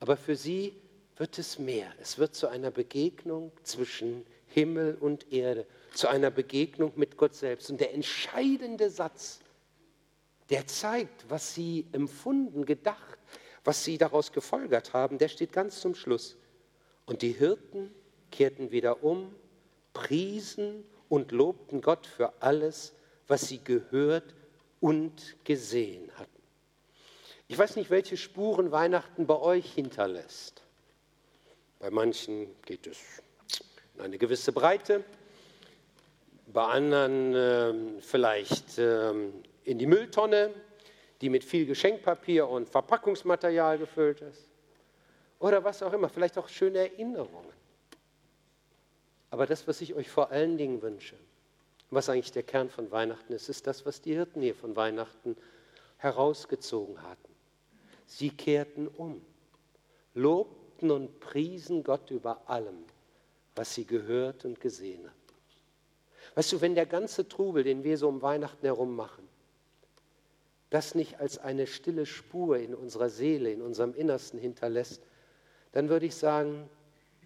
Aber 0.00 0.16
für 0.16 0.36
sie 0.36 0.74
wird 1.16 1.38
es 1.38 1.58
mehr. 1.58 1.92
Es 2.00 2.18
wird 2.18 2.34
zu 2.34 2.48
einer 2.48 2.70
Begegnung 2.70 3.52
zwischen 3.64 4.24
Himmel 4.46 4.96
und 4.98 5.30
Erde, 5.32 5.66
zu 5.92 6.08
einer 6.08 6.30
Begegnung 6.30 6.92
mit 6.96 7.16
Gott 7.16 7.34
selbst. 7.34 7.70
Und 7.70 7.80
der 7.80 7.92
entscheidende 7.92 8.88
Satz, 8.88 9.40
der 10.48 10.66
zeigt, 10.66 11.28
was 11.28 11.54
sie 11.54 11.86
empfunden, 11.92 12.64
gedacht, 12.64 13.18
was 13.64 13.84
sie 13.84 13.98
daraus 13.98 14.32
gefolgert 14.32 14.94
haben, 14.94 15.18
der 15.18 15.28
steht 15.28 15.52
ganz 15.52 15.80
zum 15.80 15.94
Schluss. 15.94 16.36
Und 17.08 17.22
die 17.22 17.32
Hirten 17.32 17.90
kehrten 18.30 18.70
wieder 18.70 19.02
um, 19.02 19.34
priesen 19.94 20.84
und 21.08 21.32
lobten 21.32 21.80
Gott 21.80 22.06
für 22.06 22.34
alles, 22.40 22.92
was 23.26 23.48
sie 23.48 23.64
gehört 23.64 24.34
und 24.80 25.36
gesehen 25.42 26.10
hatten. 26.16 26.42
Ich 27.48 27.56
weiß 27.56 27.76
nicht, 27.76 27.88
welche 27.88 28.18
Spuren 28.18 28.72
Weihnachten 28.72 29.26
bei 29.26 29.40
euch 29.40 29.72
hinterlässt. 29.72 30.62
Bei 31.78 31.88
manchen 31.88 32.48
geht 32.66 32.86
es 32.86 32.98
in 33.94 34.02
eine 34.02 34.18
gewisse 34.18 34.52
Breite, 34.52 35.02
bei 36.52 36.64
anderen 36.66 37.34
äh, 37.34 38.02
vielleicht 38.02 38.76
äh, 38.76 39.12
in 39.64 39.78
die 39.78 39.86
Mülltonne, 39.86 40.52
die 41.22 41.30
mit 41.30 41.42
viel 41.42 41.64
Geschenkpapier 41.64 42.46
und 42.46 42.68
Verpackungsmaterial 42.68 43.78
gefüllt 43.78 44.20
ist. 44.20 44.47
Oder 45.38 45.62
was 45.62 45.82
auch 45.82 45.92
immer, 45.92 46.08
vielleicht 46.08 46.38
auch 46.38 46.48
schöne 46.48 46.78
Erinnerungen. 46.78 47.52
Aber 49.30 49.46
das, 49.46 49.68
was 49.68 49.80
ich 49.80 49.94
euch 49.94 50.10
vor 50.10 50.30
allen 50.30 50.56
Dingen 50.56 50.82
wünsche, 50.82 51.16
was 51.90 52.08
eigentlich 52.08 52.32
der 52.32 52.42
Kern 52.42 52.70
von 52.70 52.90
Weihnachten 52.90 53.32
ist, 53.32 53.48
ist 53.48 53.66
das, 53.66 53.86
was 53.86 54.00
die 54.00 54.14
Hirten 54.14 54.42
hier 54.42 54.54
von 54.54 54.76
Weihnachten 54.76 55.36
herausgezogen 55.98 57.02
hatten. 57.02 57.34
Sie 58.06 58.30
kehrten 58.30 58.88
um, 58.88 59.24
lobten 60.14 60.90
und 60.90 61.20
priesen 61.20 61.84
Gott 61.84 62.10
über 62.10 62.48
allem, 62.48 62.84
was 63.54 63.74
sie 63.74 63.84
gehört 63.84 64.44
und 64.44 64.60
gesehen 64.60 65.04
hatten. 65.04 65.18
Weißt 66.34 66.52
du, 66.52 66.60
wenn 66.60 66.74
der 66.74 66.86
ganze 66.86 67.28
Trubel, 67.28 67.64
den 67.64 67.84
wir 67.84 67.98
so 67.98 68.08
um 68.08 68.22
Weihnachten 68.22 68.64
herum 68.64 68.94
machen, 68.96 69.28
das 70.70 70.94
nicht 70.94 71.18
als 71.20 71.38
eine 71.38 71.66
stille 71.66 72.06
Spur 72.06 72.58
in 72.58 72.74
unserer 72.74 73.08
Seele, 73.08 73.50
in 73.50 73.62
unserem 73.62 73.94
Innersten 73.94 74.38
hinterlässt, 74.38 75.02
dann 75.72 75.88
würde 75.88 76.06
ich 76.06 76.14
sagen, 76.14 76.68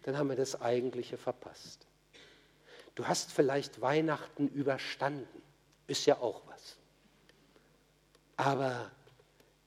dann 0.03 0.19
haben 0.19 0.29
wir 0.29 0.37
das 0.37 0.61
Eigentliche 0.61 1.17
verpasst. 1.17 1.87
Du 2.95 3.07
hast 3.07 3.33
vielleicht 3.33 3.81
Weihnachten 3.81 4.49
überstanden, 4.49 5.43
ist 5.87 6.07
ja 6.07 6.19
auch 6.19 6.43
was. 6.47 6.77
Aber 8.37 8.91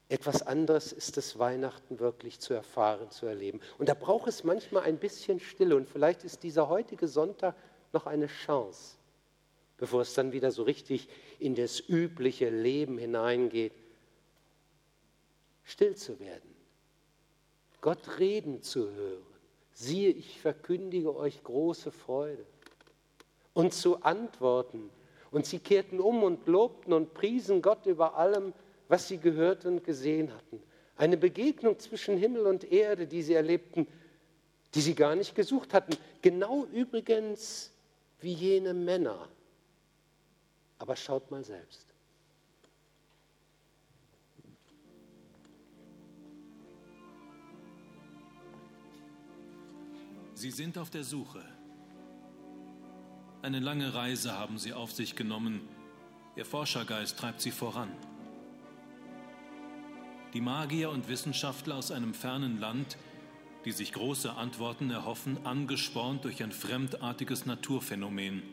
etwas 0.09 0.43
anderes 0.43 0.91
ist 0.91 1.17
es, 1.17 1.39
Weihnachten 1.39 1.99
wirklich 1.99 2.39
zu 2.39 2.53
erfahren, 2.53 3.09
zu 3.09 3.25
erleben. 3.25 3.59
Und 3.79 3.89
da 3.89 3.95
braucht 3.95 4.27
es 4.27 4.43
manchmal 4.43 4.83
ein 4.83 4.97
bisschen 4.97 5.39
Stille. 5.39 5.75
Und 5.75 5.89
vielleicht 5.89 6.23
ist 6.23 6.43
dieser 6.43 6.69
heutige 6.69 7.07
Sonntag 7.07 7.55
noch 7.91 8.05
eine 8.05 8.27
Chance, 8.27 8.97
bevor 9.77 10.01
es 10.01 10.13
dann 10.13 10.31
wieder 10.31 10.51
so 10.51 10.63
richtig 10.63 11.09
in 11.39 11.55
das 11.55 11.79
übliche 11.79 12.49
Leben 12.49 12.97
hineingeht, 12.99 13.73
still 15.63 15.95
zu 15.95 16.19
werden, 16.19 16.54
Gott 17.85 18.17
reden 18.17 18.63
zu 18.63 18.89
hören. 18.89 19.21
Siehe, 19.71 20.09
ich 20.09 20.41
verkündige 20.41 21.15
euch 21.15 21.43
große 21.43 21.91
Freude. 21.91 22.43
Und 23.53 23.75
zu 23.75 24.01
antworten. 24.01 24.89
Und 25.29 25.45
sie 25.45 25.59
kehrten 25.59 25.99
um 25.99 26.23
und 26.23 26.47
lobten 26.47 26.93
und 26.93 27.13
priesen 27.13 27.61
Gott 27.61 27.85
über 27.85 28.17
allem, 28.17 28.53
was 28.87 29.07
sie 29.07 29.19
gehört 29.19 29.65
und 29.65 29.83
gesehen 29.83 30.33
hatten. 30.33 30.63
Eine 30.95 31.15
Begegnung 31.15 31.77
zwischen 31.77 32.17
Himmel 32.17 32.47
und 32.47 32.71
Erde, 32.71 33.05
die 33.05 33.21
sie 33.21 33.35
erlebten, 33.35 33.85
die 34.73 34.81
sie 34.81 34.95
gar 34.95 35.13
nicht 35.13 35.35
gesucht 35.35 35.71
hatten. 35.71 35.95
Genau 36.23 36.65
übrigens 36.65 37.71
wie 38.19 38.33
jene 38.33 38.73
Männer. 38.73 39.29
Aber 40.79 40.95
schaut 40.95 41.29
mal 41.29 41.43
selbst. 41.43 41.84
Sie 50.35 50.51
sind 50.51 50.77
auf 50.77 50.89
der 50.89 51.05
Suche. 51.05 51.41
Eine 53.41 53.61
lange 53.61 53.93
Reise 53.93 54.33
haben 54.33 54.57
sie 54.57 54.73
auf 54.73 54.91
sich 54.91 55.15
genommen. 55.15 55.61
Ihr 56.35 56.43
Forschergeist 56.43 57.17
treibt 57.17 57.39
sie 57.39 57.51
voran. 57.51 57.89
Die 60.33 60.41
Magier 60.41 60.89
und 60.89 61.07
Wissenschaftler 61.07 61.75
aus 61.75 61.89
einem 61.89 62.13
fernen 62.13 62.59
Land, 62.59 62.97
die 63.63 63.71
sich 63.71 63.93
große 63.93 64.33
Antworten 64.33 64.91
erhoffen, 64.91 65.45
angespornt 65.45 66.25
durch 66.25 66.43
ein 66.43 66.51
fremdartiges 66.51 67.45
Naturphänomen. 67.45 68.43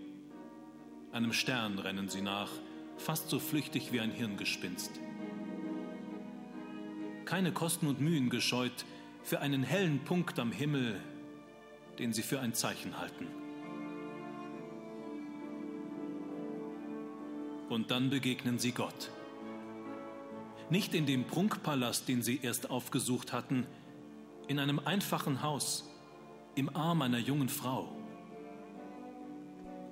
Einem 1.10 1.32
Stern 1.32 1.80
rennen 1.80 2.08
sie 2.08 2.22
nach, 2.22 2.52
fast 2.96 3.28
so 3.28 3.40
flüchtig 3.40 3.90
wie 3.90 3.98
ein 3.98 4.12
Hirngespinst. 4.12 5.00
Keine 7.24 7.50
Kosten 7.50 7.88
und 7.88 8.00
Mühen 8.00 8.30
gescheut 8.30 8.84
für 9.24 9.40
einen 9.40 9.64
hellen 9.64 9.98
Punkt 10.04 10.38
am 10.38 10.52
Himmel, 10.52 11.00
den 11.98 12.12
sie 12.12 12.22
für 12.22 12.40
ein 12.40 12.54
Zeichen 12.54 12.98
halten. 12.98 13.26
Und 17.68 17.90
dann 17.90 18.10
begegnen 18.10 18.58
sie 18.58 18.72
Gott. 18.72 19.10
Nicht 20.68 20.94
in 20.94 21.06
dem 21.06 21.24
Prunkpalast, 21.24 22.08
den 22.08 22.22
sie 22.22 22.40
erst 22.42 22.70
aufgesucht 22.70 23.32
hatten, 23.32 23.66
in 24.48 24.58
einem 24.58 24.78
einfachen 24.78 25.42
Haus, 25.42 25.88
im 26.54 26.74
Arm 26.74 27.02
einer 27.02 27.18
jungen 27.18 27.48
Frau. 27.48 27.88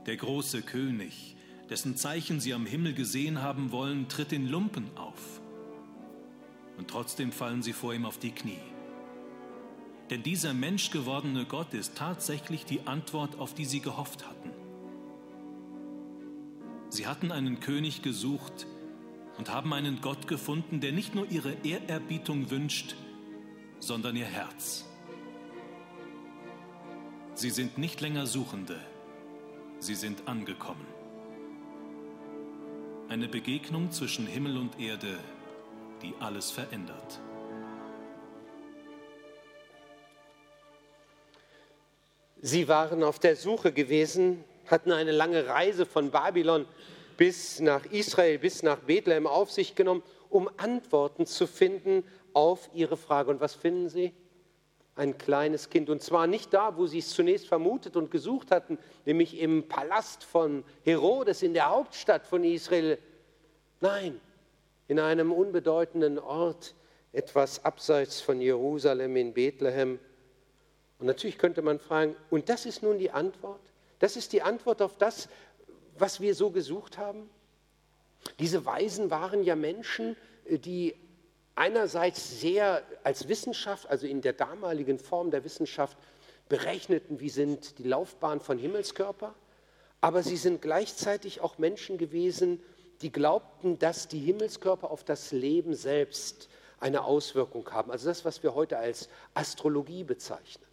Der 0.07 0.17
große 0.17 0.63
König, 0.63 1.37
dessen 1.69 1.97
Zeichen 1.97 2.41
sie 2.41 2.53
am 2.53 2.67
Himmel 2.67 2.95
gesehen 2.95 3.43
haben 3.43 3.73
wollen, 3.73 4.09
tritt 4.09 4.33
in 4.33 4.47
Lumpen 4.49 4.91
auf. 4.97 5.41
Und 6.77 6.89
trotzdem 6.89 7.33
fallen 7.33 7.63
sie 7.63 7.73
vor 7.73 7.95
ihm 7.95 8.05
auf 8.05 8.19
die 8.19 8.33
Knie. 8.33 8.59
Denn 10.11 10.23
dieser 10.23 10.53
menschgewordene 10.53 11.47
Gott 11.47 11.73
ist 11.73 11.97
tatsächlich 11.97 12.65
die 12.65 12.87
Antwort, 12.87 13.39
auf 13.39 13.55
die 13.55 13.65
sie 13.65 13.81
gehofft 13.81 14.27
hatten. 14.27 14.51
Sie 16.89 17.07
hatten 17.07 17.31
einen 17.31 17.61
König 17.61 18.03
gesucht, 18.03 18.67
und 19.41 19.49
haben 19.49 19.73
einen 19.73 20.03
Gott 20.03 20.29
gefunden, 20.29 20.81
der 20.81 20.93
nicht 20.93 21.15
nur 21.15 21.27
ihre 21.31 21.57
Ehrerbietung 21.65 22.51
wünscht, 22.51 22.95
sondern 23.79 24.15
ihr 24.15 24.27
Herz. 24.27 24.85
Sie 27.33 27.49
sind 27.49 27.79
nicht 27.79 28.03
länger 28.03 28.27
Suchende, 28.27 28.79
sie 29.79 29.95
sind 29.95 30.29
angekommen. 30.29 30.87
Eine 33.09 33.29
Begegnung 33.29 33.93
zwischen 33.93 34.27
Himmel 34.27 34.59
und 34.59 34.79
Erde, 34.79 35.19
die 36.03 36.13
alles 36.21 36.51
verändert. 36.51 37.19
Sie 42.43 42.69
waren 42.69 43.03
auf 43.03 43.19
der 43.19 43.37
Suche 43.37 43.71
gewesen, 43.71 44.45
hatten 44.67 44.93
eine 44.93 45.13
lange 45.13 45.47
Reise 45.47 45.85
von 45.85 46.11
Babylon 46.11 46.65
bis 47.19 47.61
nach 47.61 47.85
Israel, 47.87 48.39
bis 48.39 48.63
nach 48.63 48.79
Bethlehem 48.79 49.27
auf 49.27 49.51
sich 49.51 49.75
genommen, 49.75 50.03
um 50.31 50.49
Antworten 50.57 51.27
zu 51.27 51.47
finden 51.47 52.03
auf 52.33 52.71
ihre 52.73 52.97
Frage. 52.97 53.31
Und 53.31 53.41
was 53.43 53.55
finden 53.55 53.91
sie? 53.91 54.15
Ein 54.97 55.19
kleines 55.19 55.69
Kind. 55.69 55.91
Und 55.91 56.03
zwar 56.03 56.27
nicht 56.27 56.55
da, 56.55 56.79
wo 56.79 56.87
sie 56.87 57.01
es 57.01 57.11
zunächst 57.11 57.47
vermutet 57.47 57.97
und 57.97 58.11
gesucht 58.11 58.51
hatten, 58.51 58.79
nämlich 59.05 59.39
im 59.39 59.69
Palast 59.69 60.25
von 60.25 60.65
Herodes 60.83 61.43
in 61.43 61.53
der 61.53 61.69
Hauptstadt 61.69 62.27
von 62.27 62.43
Israel. 62.43 62.99
Nein, 63.81 64.19
in 64.89 64.99
einem 64.99 65.31
unbedeutenden 65.31 66.19
Ort, 66.19 66.75
etwas 67.13 67.65
abseits 67.67 68.21
von 68.21 68.41
Jerusalem 68.41 69.17
in 69.17 69.35
Bethlehem. 69.35 69.99
Und 71.01 71.07
natürlich 71.07 71.39
könnte 71.39 71.63
man 71.63 71.79
fragen, 71.79 72.15
und 72.29 72.49
das 72.49 72.67
ist 72.67 72.83
nun 72.83 72.99
die 72.99 73.11
Antwort? 73.11 73.61
Das 73.99 74.17
ist 74.17 74.33
die 74.33 74.43
Antwort 74.43 74.83
auf 74.83 74.97
das, 74.99 75.29
was 75.99 76.21
wir 76.21 76.35
so 76.35 76.51
gesucht 76.51 76.99
haben? 76.99 77.29
Diese 78.39 78.65
Weisen 78.67 79.11
waren 79.11 79.43
ja 79.43 79.57
Menschen, 79.57 80.17
äh, 80.45 80.59
die 80.59 80.95
einerseits 81.55 82.41
sehr 82.41 82.83
als 83.03 83.29
Wissenschaft, 83.29 83.89
also 83.89 84.07
in 84.07 84.21
der 84.21 84.35
damaligen 84.35 84.99
Form 84.99 85.31
der 85.31 85.45
Wissenschaft, 85.45 85.97
berechneten, 86.49 87.21
wie 87.21 87.29
sind 87.29 87.79
die 87.79 87.85
Laufbahn 87.85 88.41
von 88.41 88.59
Himmelskörper, 88.59 89.35
aber 90.01 90.23
sie 90.23 90.37
sind 90.37 90.63
gleichzeitig 90.63 91.41
auch 91.41 91.59
Menschen 91.59 91.99
gewesen, 91.99 92.63
die 93.03 93.13
glaubten, 93.13 93.79
dass 93.79 94.09
die 94.09 94.19
Himmelskörper 94.19 94.91
auf 94.91 95.05
das 95.05 95.33
Leben 95.33 95.75
selbst 95.75 96.49
eine 96.79 97.05
Auswirkung 97.05 97.71
haben. 97.71 97.91
Also 97.91 98.09
das, 98.09 98.25
was 98.25 98.43
wir 98.43 98.55
heute 98.55 98.79
als 98.79 99.09
Astrologie 99.35 100.05
bezeichnen. 100.05 100.70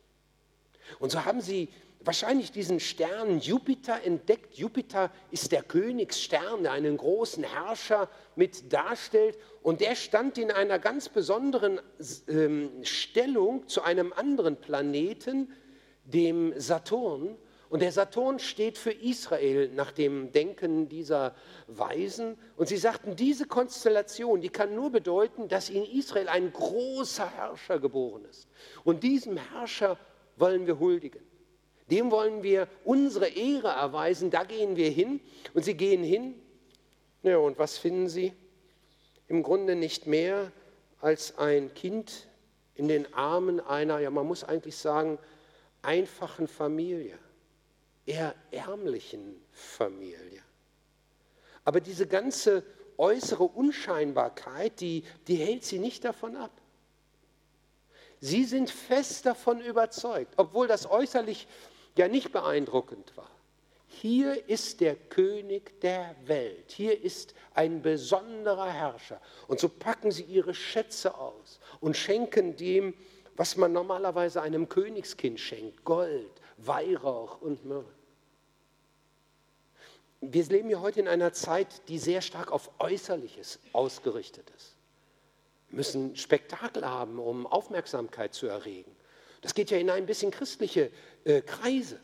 Und 1.00 1.12
so 1.12 1.26
haben 1.26 1.42
sie 1.42 1.70
wahrscheinlich 2.02 2.52
diesen 2.52 2.80
Stern 2.80 3.40
Jupiter 3.40 4.04
entdeckt. 4.04 4.56
Jupiter 4.56 5.12
ist 5.32 5.52
der 5.52 5.64
Königsstern, 5.64 6.64
der 6.64 6.72
einen 6.72 6.98
großen 6.98 7.44
Herrscher 7.44 8.10
mit 8.36 8.72
darstellt. 8.72 9.38
Und 9.62 9.82
der 9.82 9.96
stand 9.96 10.38
in 10.38 10.52
einer 10.52 10.80
ganz 10.80 11.10
besonderen 11.10 11.80
ähm, 12.28 12.72
Stellung 12.84 13.68
zu 13.68 13.82
einem 13.82 14.14
anderen 14.14 14.56
Planeten, 14.58 15.52
dem 16.06 16.54
Saturn. 16.60 17.38
Und 17.70 17.82
der 17.82 17.92
Saturn 17.92 18.40
steht 18.40 18.78
für 18.78 18.92
Israel 18.92 19.70
nach 19.74 19.92
dem 19.92 20.32
Denken 20.32 20.88
dieser 20.88 21.36
Weisen. 21.68 22.38
Und 22.56 22.70
sie 22.70 22.78
sagten, 22.78 23.18
diese 23.18 23.46
Konstellation, 23.46 24.40
die 24.40 24.50
kann 24.50 24.74
nur 24.74 24.90
bedeuten, 24.90 25.50
dass 25.50 25.70
in 25.70 25.84
Israel 25.84 26.30
ein 26.30 26.54
großer 26.54 27.30
Herrscher 27.30 27.80
geboren 27.80 28.24
ist. 28.30 28.48
Und 28.86 29.04
diesem 29.04 29.36
Herrscher 29.36 29.98
wollen 30.38 30.66
wir 30.68 30.80
huldigen. 30.80 31.22
Dem 31.90 32.12
wollen 32.12 32.44
wir 32.44 32.68
unsere 32.84 33.28
Ehre 33.28 33.70
erweisen. 33.70 34.30
Da 34.30 34.44
gehen 34.44 34.76
wir 34.76 34.90
hin. 34.90 35.20
Und 35.54 35.64
sie 35.64 35.76
gehen 35.76 36.04
hin. 36.04 36.36
Ja, 37.24 37.38
und 37.38 37.58
was 37.58 37.78
finden 37.78 38.10
sie? 38.10 38.34
Im 39.28 39.44
Grunde 39.44 39.76
nicht 39.76 40.08
mehr 40.08 40.52
als 41.02 41.38
ein 41.38 41.74
Kind 41.74 42.28
in 42.76 42.88
den 42.88 43.14
Armen 43.14 43.60
einer, 43.60 44.00
ja, 44.00 44.10
man 44.10 44.28
muss 44.28 44.44
eigentlich 44.44 44.78
sagen, 44.78 45.18
einfachen 45.82 46.48
Familie, 46.48 47.18
eher 48.06 48.36
ärmlichen 48.52 49.42
Familie. 49.52 50.44
Aber 51.64 51.82
diese 51.82 52.08
ganze 52.08 52.64
äußere 52.98 53.44
Unscheinbarkeit, 53.44 54.80
die, 54.80 55.04
die 55.28 55.36
hält 55.36 55.64
sie 55.64 55.80
nicht 55.80 56.06
davon 56.06 56.36
ab. 56.36 56.52
Sie 58.20 58.44
sind 58.46 58.70
fest 58.70 59.26
davon 59.26 59.62
überzeugt, 59.62 60.34
obwohl 60.38 60.68
das 60.68 60.90
äußerlich 60.90 61.48
ja 61.96 62.08
nicht 62.08 62.32
beeindruckend 62.32 63.16
war. 63.16 63.30
Hier 63.88 64.48
ist 64.48 64.82
der 64.82 64.96
König 64.96 65.80
der 65.82 66.16
Welt, 66.26 66.72
hier 66.72 67.02
ist 67.02 67.34
ein 67.54 67.82
besonderer 67.82 68.70
Herrscher. 68.70 69.20
Und 69.48 69.60
so 69.60 69.70
packen 69.70 70.12
sie 70.12 70.24
ihre 70.24 70.54
Schätze 70.54 71.18
aus 71.18 71.60
und 71.80 71.98
schenken 71.98 72.56
dem, 72.56 72.94
was 73.36 73.56
man 73.56 73.72
normalerweise 73.74 74.42
einem 74.42 74.70
Königskind 74.70 75.40
schenkt, 75.40 75.84
Gold, 75.84 76.32
Weihrauch 76.58 77.42
und 77.42 77.66
Myrrhe. 77.66 77.86
Wir 80.22 80.44
leben 80.46 80.70
ja 80.70 80.80
heute 80.80 81.00
in 81.00 81.08
einer 81.08 81.34
Zeit, 81.34 81.88
die 81.88 82.00
sehr 82.00 82.22
stark 82.22 82.52
auf 82.52 82.72
Äußerliches 82.80 83.60
ausgerichtet 83.74 84.52
ist. 84.56 84.77
Müssen 85.70 86.16
Spektakel 86.16 86.86
haben, 86.86 87.20
um 87.20 87.46
Aufmerksamkeit 87.46 88.34
zu 88.34 88.48
erregen. 88.48 88.96
Das 89.42 89.54
geht 89.54 89.70
ja 89.70 89.78
hinein 89.78 90.06
bis 90.06 90.24
in 90.24 90.32
christliche 90.32 90.92
äh, 91.24 91.42
Kreise. 91.42 92.00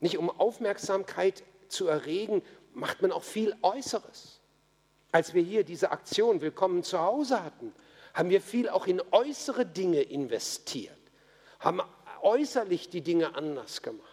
Nicht 0.00 0.18
um 0.18 0.30
Aufmerksamkeit 0.30 1.42
zu 1.68 1.86
erregen, 1.86 2.42
macht 2.72 3.02
man 3.02 3.12
auch 3.12 3.22
viel 3.22 3.54
Äußeres. 3.62 4.40
Als 5.12 5.34
wir 5.34 5.42
hier 5.42 5.64
diese 5.64 5.90
Aktion 5.90 6.40
Willkommen 6.40 6.82
zu 6.82 6.98
Hause 6.98 7.42
hatten, 7.42 7.72
haben 8.14 8.30
wir 8.30 8.40
viel 8.40 8.68
auch 8.68 8.86
in 8.86 9.02
äußere 9.10 9.64
Dinge 9.64 10.00
investiert, 10.00 10.98
haben 11.60 11.80
äußerlich 12.22 12.88
die 12.90 13.00
Dinge 13.00 13.34
anders 13.34 13.82
gemacht. 13.82 14.07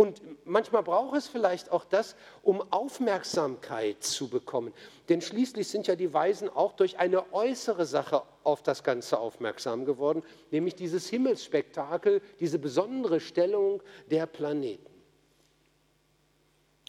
Und 0.00 0.22
manchmal 0.46 0.82
braucht 0.82 1.14
es 1.14 1.28
vielleicht 1.28 1.70
auch 1.70 1.84
das, 1.84 2.16
um 2.42 2.62
Aufmerksamkeit 2.72 4.02
zu 4.02 4.30
bekommen. 4.30 4.72
Denn 5.10 5.20
schließlich 5.20 5.68
sind 5.68 5.88
ja 5.88 5.94
die 5.94 6.14
Weisen 6.14 6.48
auch 6.48 6.72
durch 6.72 6.98
eine 6.98 7.34
äußere 7.34 7.84
Sache 7.84 8.22
auf 8.42 8.62
das 8.62 8.82
Ganze 8.82 9.18
aufmerksam 9.18 9.84
geworden, 9.84 10.22
nämlich 10.52 10.74
dieses 10.74 11.06
Himmelsspektakel, 11.10 12.22
diese 12.40 12.58
besondere 12.58 13.20
Stellung 13.20 13.82
der 14.10 14.24
Planeten. 14.24 14.90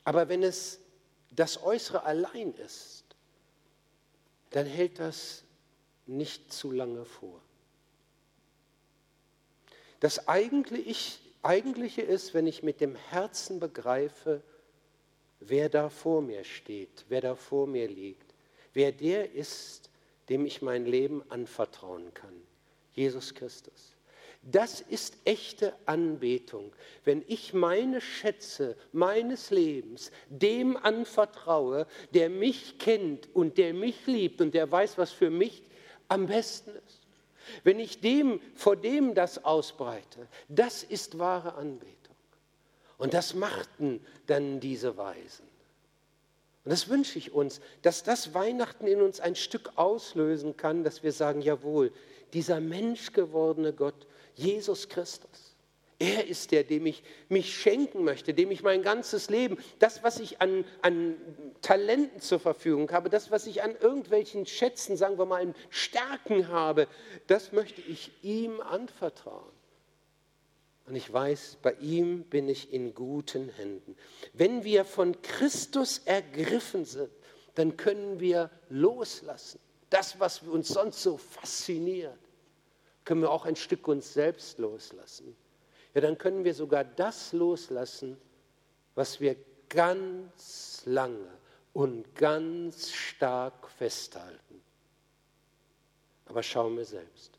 Aber 0.05 0.29
wenn 0.29 0.41
es 0.41 0.79
das 1.31 1.61
Äußere 1.61 2.05
allein 2.05 2.53
ist, 2.53 3.03
dann 4.51 4.65
hält 4.65 4.99
das 4.99 5.43
nicht 6.05 6.53
zu 6.53 6.71
lange 6.71 7.03
vor. 7.03 7.41
Das 9.99 10.29
Eigentliche 10.29 11.30
ist, 11.43 12.33
wenn 12.33 12.47
ich 12.47 12.63
mit 12.63 12.81
dem 12.81 12.95
Herzen 12.95 13.59
begreife, 13.59 14.41
wer 15.39 15.69
da 15.69 15.89
vor 15.89 16.21
mir 16.21 16.43
steht, 16.43 17.05
wer 17.09 17.21
da 17.21 17.35
vor 17.35 17.67
mir 17.67 17.87
liegt, 17.87 18.33
wer 18.73 18.91
der 18.91 19.33
ist, 19.33 19.89
dem 20.29 20.45
ich 20.45 20.61
mein 20.61 20.85
Leben 20.85 21.23
anvertrauen 21.29 22.13
kann. 22.13 22.41
Jesus 22.93 23.33
Christus. 23.33 23.95
Das 24.43 24.81
ist 24.81 25.17
echte 25.25 25.75
Anbetung, 25.85 26.73
wenn 27.03 27.23
ich 27.27 27.53
meine 27.53 28.01
Schätze 28.01 28.75
meines 28.91 29.51
Lebens 29.51 30.11
dem 30.29 30.77
anvertraue, 30.77 31.85
der 32.13 32.29
mich 32.29 32.79
kennt 32.79 33.33
und 33.35 33.59
der 33.59 33.73
mich 33.73 34.07
liebt 34.07 34.41
und 34.41 34.55
der 34.55 34.71
weiß, 34.71 34.97
was 34.97 35.11
für 35.11 35.29
mich 35.29 35.63
am 36.07 36.25
besten 36.25 36.71
ist. 36.87 37.00
Wenn 37.63 37.79
ich 37.79 38.01
dem 38.01 38.41
vor 38.55 38.75
dem 38.75 39.15
das 39.15 39.43
ausbreite, 39.43 40.27
das 40.49 40.83
ist 40.83 41.19
wahre 41.19 41.55
Anbetung. 41.55 41.97
Und 42.97 43.13
das 43.13 43.33
machten 43.33 44.05
dann 44.27 44.59
diese 44.59 44.97
Weisen. 44.97 45.47
Und 46.63 46.69
das 46.69 46.89
wünsche 46.89 47.17
ich 47.17 47.33
uns, 47.33 47.59
dass 47.81 48.03
das 48.03 48.33
Weihnachten 48.33 48.85
in 48.85 49.01
uns 49.01 49.19
ein 49.19 49.35
Stück 49.35 49.71
auslösen 49.75 50.55
kann, 50.57 50.83
dass 50.83 51.01
wir 51.01 51.11
sagen, 51.11 51.41
jawohl, 51.41 51.91
dieser 52.33 52.59
menschgewordene 52.59 53.73
Gott, 53.73 54.07
Jesus 54.35 54.87
Christus, 54.87 55.50
er 56.01 56.27
ist 56.27 56.51
der, 56.51 56.63
dem 56.63 56.87
ich 56.87 57.03
mich 57.29 57.55
schenken 57.55 58.03
möchte, 58.03 58.33
dem 58.33 58.49
ich 58.49 58.63
mein 58.63 58.81
ganzes 58.81 59.29
Leben, 59.29 59.57
das, 59.77 60.03
was 60.03 60.19
ich 60.19 60.41
an, 60.41 60.65
an 60.81 61.15
Talenten 61.61 62.19
zur 62.19 62.39
Verfügung 62.39 62.91
habe, 62.91 63.09
das, 63.09 63.29
was 63.29 63.45
ich 63.45 63.61
an 63.61 63.75
irgendwelchen 63.79 64.47
Schätzen, 64.47 64.97
sagen 64.97 65.19
wir 65.19 65.27
mal, 65.27 65.43
in 65.43 65.53
Stärken 65.69 66.47
habe, 66.47 66.87
das 67.27 67.51
möchte 67.51 67.81
ich 67.81 68.11
ihm 68.23 68.61
anvertrauen. 68.61 69.53
Und 70.87 70.95
ich 70.95 71.13
weiß, 71.13 71.59
bei 71.61 71.73
ihm 71.73 72.23
bin 72.23 72.49
ich 72.49 72.73
in 72.73 72.95
guten 72.95 73.49
Händen. 73.49 73.95
Wenn 74.33 74.63
wir 74.63 74.85
von 74.85 75.21
Christus 75.21 75.99
ergriffen 76.05 76.83
sind, 76.83 77.11
dann 77.53 77.77
können 77.77 78.19
wir 78.19 78.49
loslassen. 78.69 79.59
Das, 79.91 80.19
was 80.19 80.41
uns 80.41 80.69
sonst 80.69 81.03
so 81.03 81.17
fasziniert, 81.17 82.17
können 83.05 83.21
wir 83.21 83.29
auch 83.29 83.45
ein 83.45 83.55
Stück 83.55 83.87
uns 83.87 84.13
selbst 84.13 84.57
loslassen 84.57 85.35
ja, 85.93 86.01
dann 86.01 86.17
können 86.17 86.43
wir 86.43 86.53
sogar 86.53 86.83
das 86.83 87.33
loslassen, 87.33 88.17
was 88.95 89.19
wir 89.19 89.35
ganz 89.69 90.83
lange 90.85 91.27
und 91.73 92.15
ganz 92.15 92.91
stark 92.91 93.69
festhalten. 93.69 94.61
Aber 96.25 96.43
schauen 96.43 96.77
wir 96.77 96.85
selbst. 96.85 97.37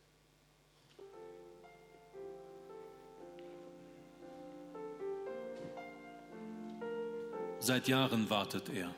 Seit 7.58 7.86
Jahren 7.86 8.28
wartet 8.28 8.68
er, 8.70 8.92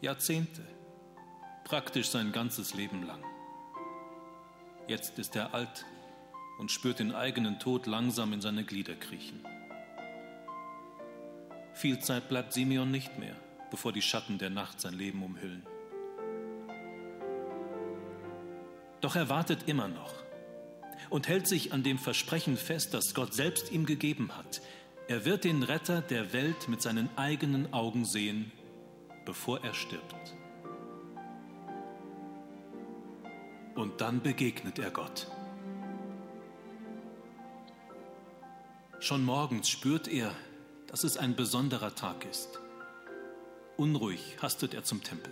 Jahrzehnte, 0.00 0.62
praktisch 1.64 2.08
sein 2.08 2.32
ganzes 2.32 2.74
Leben 2.74 3.06
lang. 3.06 3.22
Jetzt 4.86 5.18
ist 5.18 5.36
er 5.36 5.52
alt 5.52 5.84
und 6.58 6.70
spürt 6.70 6.98
den 6.98 7.14
eigenen 7.14 7.58
Tod 7.58 7.86
langsam 7.86 8.32
in 8.32 8.40
seine 8.40 8.64
Glieder 8.64 8.94
kriechen. 8.94 9.44
Viel 11.74 11.98
Zeit 11.98 12.28
bleibt 12.28 12.52
Simeon 12.52 12.90
nicht 12.90 13.18
mehr, 13.18 13.34
bevor 13.70 13.92
die 13.92 14.02
Schatten 14.02 14.38
der 14.38 14.50
Nacht 14.50 14.80
sein 14.80 14.94
Leben 14.94 15.22
umhüllen. 15.22 15.66
Doch 19.00 19.16
er 19.16 19.28
wartet 19.28 19.68
immer 19.68 19.88
noch 19.88 20.14
und 21.10 21.28
hält 21.28 21.46
sich 21.46 21.72
an 21.72 21.82
dem 21.82 21.98
Versprechen 21.98 22.56
fest, 22.56 22.94
das 22.94 23.12
Gott 23.14 23.34
selbst 23.34 23.70
ihm 23.72 23.86
gegeben 23.86 24.30
hat. 24.36 24.62
Er 25.08 25.24
wird 25.26 25.44
den 25.44 25.62
Retter 25.62 26.00
der 26.00 26.32
Welt 26.32 26.68
mit 26.68 26.80
seinen 26.80 27.10
eigenen 27.16 27.72
Augen 27.74 28.06
sehen, 28.06 28.50
bevor 29.26 29.62
er 29.62 29.74
stirbt. 29.74 30.34
Und 33.74 34.00
dann 34.00 34.22
begegnet 34.22 34.78
er 34.78 34.90
Gott. 34.90 35.26
Schon 39.04 39.22
morgens 39.22 39.68
spürt 39.68 40.08
er, 40.08 40.34
dass 40.86 41.04
es 41.04 41.18
ein 41.18 41.36
besonderer 41.36 41.94
Tag 41.94 42.24
ist. 42.24 42.58
Unruhig 43.76 44.38
hastet 44.40 44.72
er 44.72 44.82
zum 44.82 45.02
Tempel. 45.02 45.30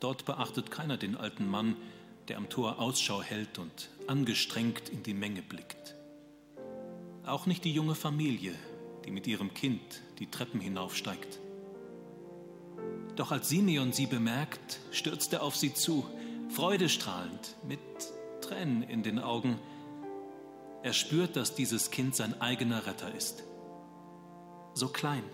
Dort 0.00 0.26
beachtet 0.26 0.70
keiner 0.70 0.98
den 0.98 1.16
alten 1.16 1.48
Mann, 1.48 1.76
der 2.28 2.36
am 2.36 2.50
Tor 2.50 2.78
Ausschau 2.78 3.22
hält 3.22 3.56
und 3.56 3.88
angestrengt 4.06 4.90
in 4.90 5.02
die 5.02 5.14
Menge 5.14 5.40
blickt. 5.40 5.94
Auch 7.24 7.46
nicht 7.46 7.64
die 7.64 7.72
junge 7.72 7.94
Familie, 7.94 8.52
die 9.06 9.12
mit 9.12 9.26
ihrem 9.26 9.54
Kind 9.54 10.02
die 10.18 10.30
Treppen 10.30 10.60
hinaufsteigt. 10.60 11.38
Doch 13.16 13.32
als 13.32 13.48
Simeon 13.48 13.94
sie 13.94 14.04
bemerkt, 14.04 14.80
stürzt 14.90 15.32
er 15.32 15.42
auf 15.42 15.56
sie 15.56 15.72
zu, 15.72 16.04
freudestrahlend, 16.50 17.56
mit 17.66 17.80
Tränen 18.42 18.82
in 18.82 19.02
den 19.02 19.18
Augen, 19.18 19.58
er 20.82 20.92
spürt, 20.92 21.36
dass 21.36 21.54
dieses 21.54 21.90
Kind 21.90 22.16
sein 22.16 22.40
eigener 22.40 22.86
Retter 22.86 23.14
ist. 23.14 23.44
So 24.74 24.88
klein 24.88 25.24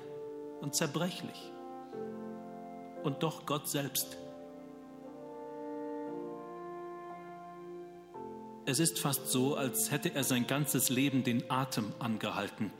und 0.61 0.75
zerbrechlich. 0.75 1.53
Und 3.05 3.23
doch 3.23 3.47
Gott 3.47 3.69
selbst. 3.69 4.17
Es 8.65 8.81
ist 8.81 8.99
fast 8.99 9.29
so, 9.29 9.55
als 9.55 9.93
hätte 9.93 10.13
er 10.13 10.25
sein 10.25 10.49
ganzes 10.49 10.89
Leben 10.89 11.23
den 11.23 11.49
Atem 11.49 11.93
angehalten. 12.01 12.73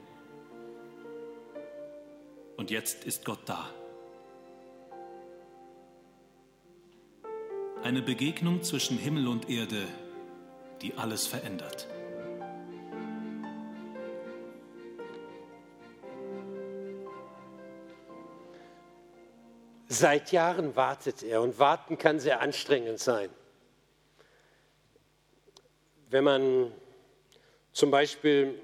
Und 2.57 2.71
jetzt 2.71 3.05
ist 3.05 3.23
Gott 3.23 3.39
da. 3.45 3.69
Eine 7.83 8.01
Begegnung 8.01 8.63
zwischen 8.63 8.97
Himmel 8.97 9.29
und 9.29 9.49
Erde, 9.49 9.87
die 10.81 10.95
alles 10.95 11.25
verändert. 11.25 11.87
Seit 19.99 20.31
Jahren 20.31 20.75
wartet 20.75 21.23
er 21.23 21.41
und 21.41 21.57
warten 21.57 21.97
kann 21.97 22.19
sehr 22.19 22.39
anstrengend 22.39 22.99
sein. 22.99 23.31
Wenn 26.11 26.23
man 26.23 26.71
zum 27.71 27.89
Beispiel, 27.89 28.61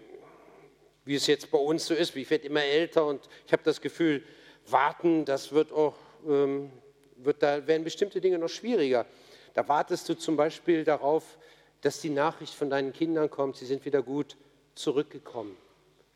wie 1.05 1.15
es 1.15 1.25
jetzt 1.25 1.49
bei 1.49 1.57
uns 1.57 1.87
so 1.87 1.95
ist, 1.95 2.15
ich 2.15 2.29
werde 2.29 2.45
immer 2.45 2.61
älter 2.61 3.07
und 3.07 3.27
ich 3.47 3.51
habe 3.51 3.63
das 3.63 3.81
Gefühl, 3.81 4.23
warten, 4.67 5.25
das 5.25 5.51
wird 5.51 5.71
auch, 5.71 5.95
ähm, 6.27 6.71
wird, 7.15 7.41
da 7.41 7.65
werden 7.65 7.83
bestimmte 7.83 8.21
Dinge 8.21 8.37
noch 8.37 8.49
schwieriger. 8.49 9.07
Da 9.55 9.67
wartest 9.67 10.07
du 10.09 10.13
zum 10.13 10.37
Beispiel 10.37 10.83
darauf, 10.83 11.39
dass 11.81 11.99
die 11.99 12.11
Nachricht 12.11 12.53
von 12.53 12.69
deinen 12.69 12.93
Kindern 12.93 13.31
kommt, 13.31 13.55
sie 13.55 13.65
sind 13.65 13.85
wieder 13.85 14.03
gut 14.03 14.37
zurückgekommen, 14.75 15.57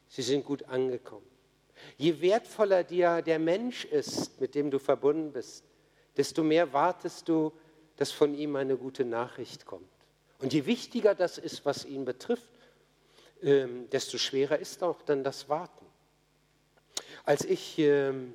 sie 0.09 0.21
sind 0.21 0.45
gut 0.45 0.65
angekommen. 0.65 1.36
Je 1.97 2.21
wertvoller 2.21 2.83
dir 2.83 3.21
der 3.21 3.39
Mensch 3.39 3.85
ist, 3.85 4.39
mit 4.41 4.55
dem 4.55 4.69
du 4.71 4.79
verbunden 4.79 5.31
bist, 5.31 5.63
desto 6.17 6.43
mehr 6.43 6.73
wartest 6.73 7.29
du, 7.29 7.53
dass 7.95 8.11
von 8.11 8.33
ihm 8.33 8.55
eine 8.55 8.77
gute 8.77 9.05
Nachricht 9.05 9.65
kommt. 9.65 9.87
Und 10.39 10.53
je 10.53 10.65
wichtiger 10.65 11.15
das 11.15 11.37
ist, 11.37 11.65
was 11.65 11.85
ihn 11.85 12.05
betrifft, 12.05 12.51
ähm, 13.41 13.89
desto 13.89 14.17
schwerer 14.17 14.59
ist 14.59 14.83
auch 14.83 15.01
dann 15.01 15.23
das 15.23 15.49
Warten. 15.49 15.85
Als 17.23 17.43
ich 17.43 17.77
ähm, 17.79 18.33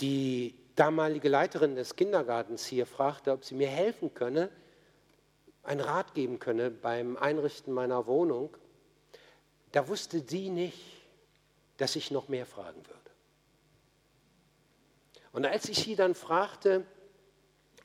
die 0.00 0.54
damalige 0.76 1.28
Leiterin 1.28 1.74
des 1.74 1.96
Kindergartens 1.96 2.66
hier 2.66 2.86
fragte, 2.86 3.32
ob 3.32 3.44
sie 3.44 3.54
mir 3.54 3.68
helfen 3.68 4.14
könne, 4.14 4.50
einen 5.62 5.80
Rat 5.80 6.14
geben 6.14 6.38
könne 6.38 6.70
beim 6.70 7.16
Einrichten 7.16 7.72
meiner 7.72 8.06
Wohnung, 8.06 8.56
da 9.72 9.88
wusste 9.88 10.20
sie 10.20 10.50
nicht, 10.50 10.97
dass 11.78 11.96
ich 11.96 12.10
noch 12.10 12.28
mehr 12.28 12.46
fragen 12.46 12.86
würde. 12.86 13.10
Und 15.32 15.46
als 15.46 15.68
ich 15.68 15.78
sie 15.78 15.96
dann 15.96 16.14
fragte, 16.14 16.86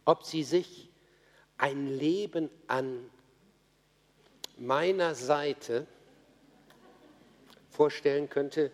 ob 0.05 0.25
sie 0.25 0.43
sich 0.43 0.89
ein 1.57 1.87
Leben 1.87 2.49
an 2.67 3.09
meiner 4.57 5.15
Seite 5.15 5.87
vorstellen 7.69 8.29
könnte. 8.29 8.71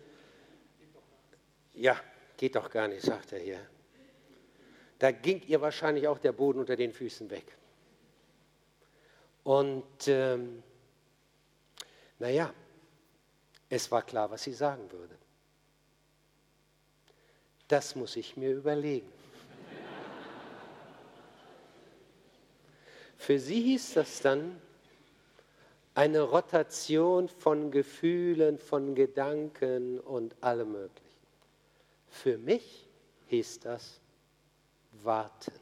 Ja, 1.74 1.98
geht 2.36 2.56
doch 2.56 2.70
gar 2.70 2.88
nicht, 2.88 3.02
sagt 3.02 3.32
er 3.32 3.38
hier. 3.38 3.60
Da 4.98 5.12
ging 5.12 5.42
ihr 5.46 5.60
wahrscheinlich 5.60 6.06
auch 6.08 6.18
der 6.18 6.32
Boden 6.32 6.60
unter 6.60 6.76
den 6.76 6.92
Füßen 6.92 7.30
weg. 7.30 7.56
Und 9.42 10.06
ähm, 10.08 10.62
naja, 12.18 12.52
es 13.70 13.90
war 13.90 14.02
klar, 14.02 14.30
was 14.30 14.42
sie 14.42 14.52
sagen 14.52 14.90
würde. 14.90 15.16
Das 17.68 17.94
muss 17.94 18.16
ich 18.16 18.36
mir 18.36 18.50
überlegen. 18.50 19.10
Für 23.16 23.38
sie 23.38 23.62
hieß 23.62 23.94
das 23.94 24.20
dann 24.22 24.60
eine 25.94 26.22
Rotation 26.22 27.28
von 27.28 27.70
Gefühlen, 27.70 28.58
von 28.58 28.94
Gedanken 28.94 30.00
und 30.00 30.34
allem 30.42 30.72
Möglichen. 30.72 31.20
Für 32.08 32.38
mich 32.38 32.88
hieß 33.28 33.60
das 33.60 34.00
warten. 35.04 35.52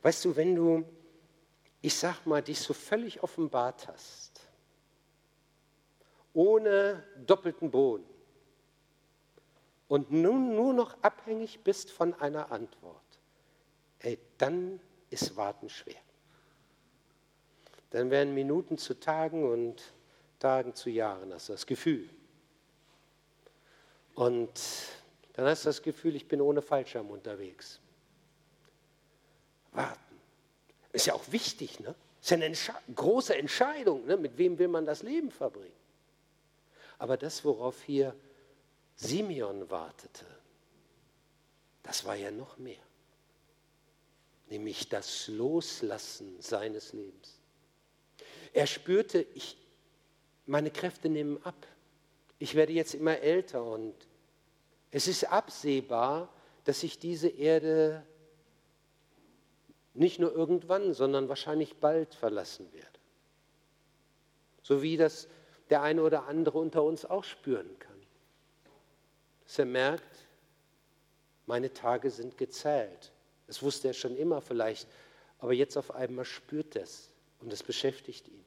Weißt 0.00 0.24
du, 0.24 0.34
wenn 0.34 0.54
du, 0.54 0.84
ich 1.82 1.94
sag 1.94 2.24
mal, 2.24 2.42
dich 2.42 2.60
so 2.60 2.72
völlig 2.72 3.22
offenbart 3.22 3.86
hast, 3.88 4.31
ohne 6.34 7.02
doppelten 7.26 7.70
Boden 7.70 8.04
und 9.88 10.10
nun 10.10 10.54
nur 10.54 10.72
noch 10.72 10.96
abhängig 11.02 11.60
bist 11.60 11.90
von 11.90 12.14
einer 12.14 12.50
Antwort, 12.50 13.02
ey, 13.98 14.18
dann 14.38 14.80
ist 15.10 15.36
Warten 15.36 15.68
schwer. 15.68 16.00
Dann 17.90 18.10
werden 18.10 18.32
Minuten 18.32 18.78
zu 18.78 18.98
Tagen 18.98 19.50
und 19.50 19.92
Tagen 20.38 20.74
zu 20.74 20.88
Jahren, 20.88 21.32
hast 21.34 21.50
du 21.50 21.52
das 21.52 21.66
Gefühl. 21.66 22.08
Und 24.14 24.50
dann 25.34 25.46
hast 25.46 25.64
du 25.64 25.68
das 25.68 25.82
Gefühl, 25.82 26.16
ich 26.16 26.26
bin 26.26 26.40
ohne 26.40 26.62
Fallschirm 26.62 27.10
unterwegs. 27.10 27.78
Warten. 29.72 30.00
Ist 30.92 31.06
ja 31.06 31.14
auch 31.14 31.30
wichtig, 31.30 31.80
ne? 31.80 31.94
Ist 32.20 32.30
ja 32.30 32.36
eine 32.36 32.46
Entsche 32.46 32.72
große 32.94 33.36
Entscheidung, 33.36 34.06
ne? 34.06 34.16
mit 34.16 34.38
wem 34.38 34.58
will 34.58 34.68
man 34.68 34.86
das 34.86 35.02
Leben 35.02 35.30
verbringen. 35.30 35.81
Aber 37.02 37.16
das, 37.16 37.44
worauf 37.44 37.82
hier 37.82 38.14
Simeon 38.94 39.68
wartete, 39.68 40.24
das 41.82 42.04
war 42.04 42.14
ja 42.14 42.30
noch 42.30 42.58
mehr. 42.58 42.84
Nämlich 44.48 44.88
das 44.88 45.26
Loslassen 45.26 46.40
seines 46.40 46.92
Lebens. 46.92 47.40
Er 48.52 48.68
spürte, 48.68 49.26
ich, 49.34 49.56
meine 50.46 50.70
Kräfte 50.70 51.08
nehmen 51.08 51.44
ab. 51.44 51.66
Ich 52.38 52.54
werde 52.54 52.72
jetzt 52.72 52.94
immer 52.94 53.18
älter 53.18 53.64
und 53.64 53.96
es 54.92 55.08
ist 55.08 55.24
absehbar, 55.24 56.32
dass 56.62 56.84
ich 56.84 57.00
diese 57.00 57.30
Erde 57.30 58.06
nicht 59.92 60.20
nur 60.20 60.32
irgendwann, 60.32 60.94
sondern 60.94 61.28
wahrscheinlich 61.28 61.74
bald 61.78 62.14
verlassen 62.14 62.72
werde. 62.72 63.00
So 64.62 64.82
wie 64.82 64.96
das 64.96 65.26
der 65.72 65.80
eine 65.80 66.02
oder 66.02 66.26
andere 66.26 66.58
unter 66.58 66.82
uns 66.82 67.06
auch 67.06 67.24
spüren 67.24 67.78
kann. 67.78 67.96
Dass 69.44 69.58
er 69.58 69.64
merkt, 69.64 70.26
meine 71.46 71.72
Tage 71.72 72.10
sind 72.10 72.36
gezählt. 72.36 73.10
Das 73.46 73.62
wusste 73.62 73.88
er 73.88 73.94
schon 73.94 74.14
immer 74.18 74.42
vielleicht, 74.42 74.86
aber 75.38 75.54
jetzt 75.54 75.78
auf 75.78 75.94
einmal 75.94 76.26
spürt 76.26 76.76
er 76.76 76.82
es 76.82 77.08
und 77.40 77.50
es 77.54 77.62
beschäftigt 77.62 78.28
ihn. 78.28 78.44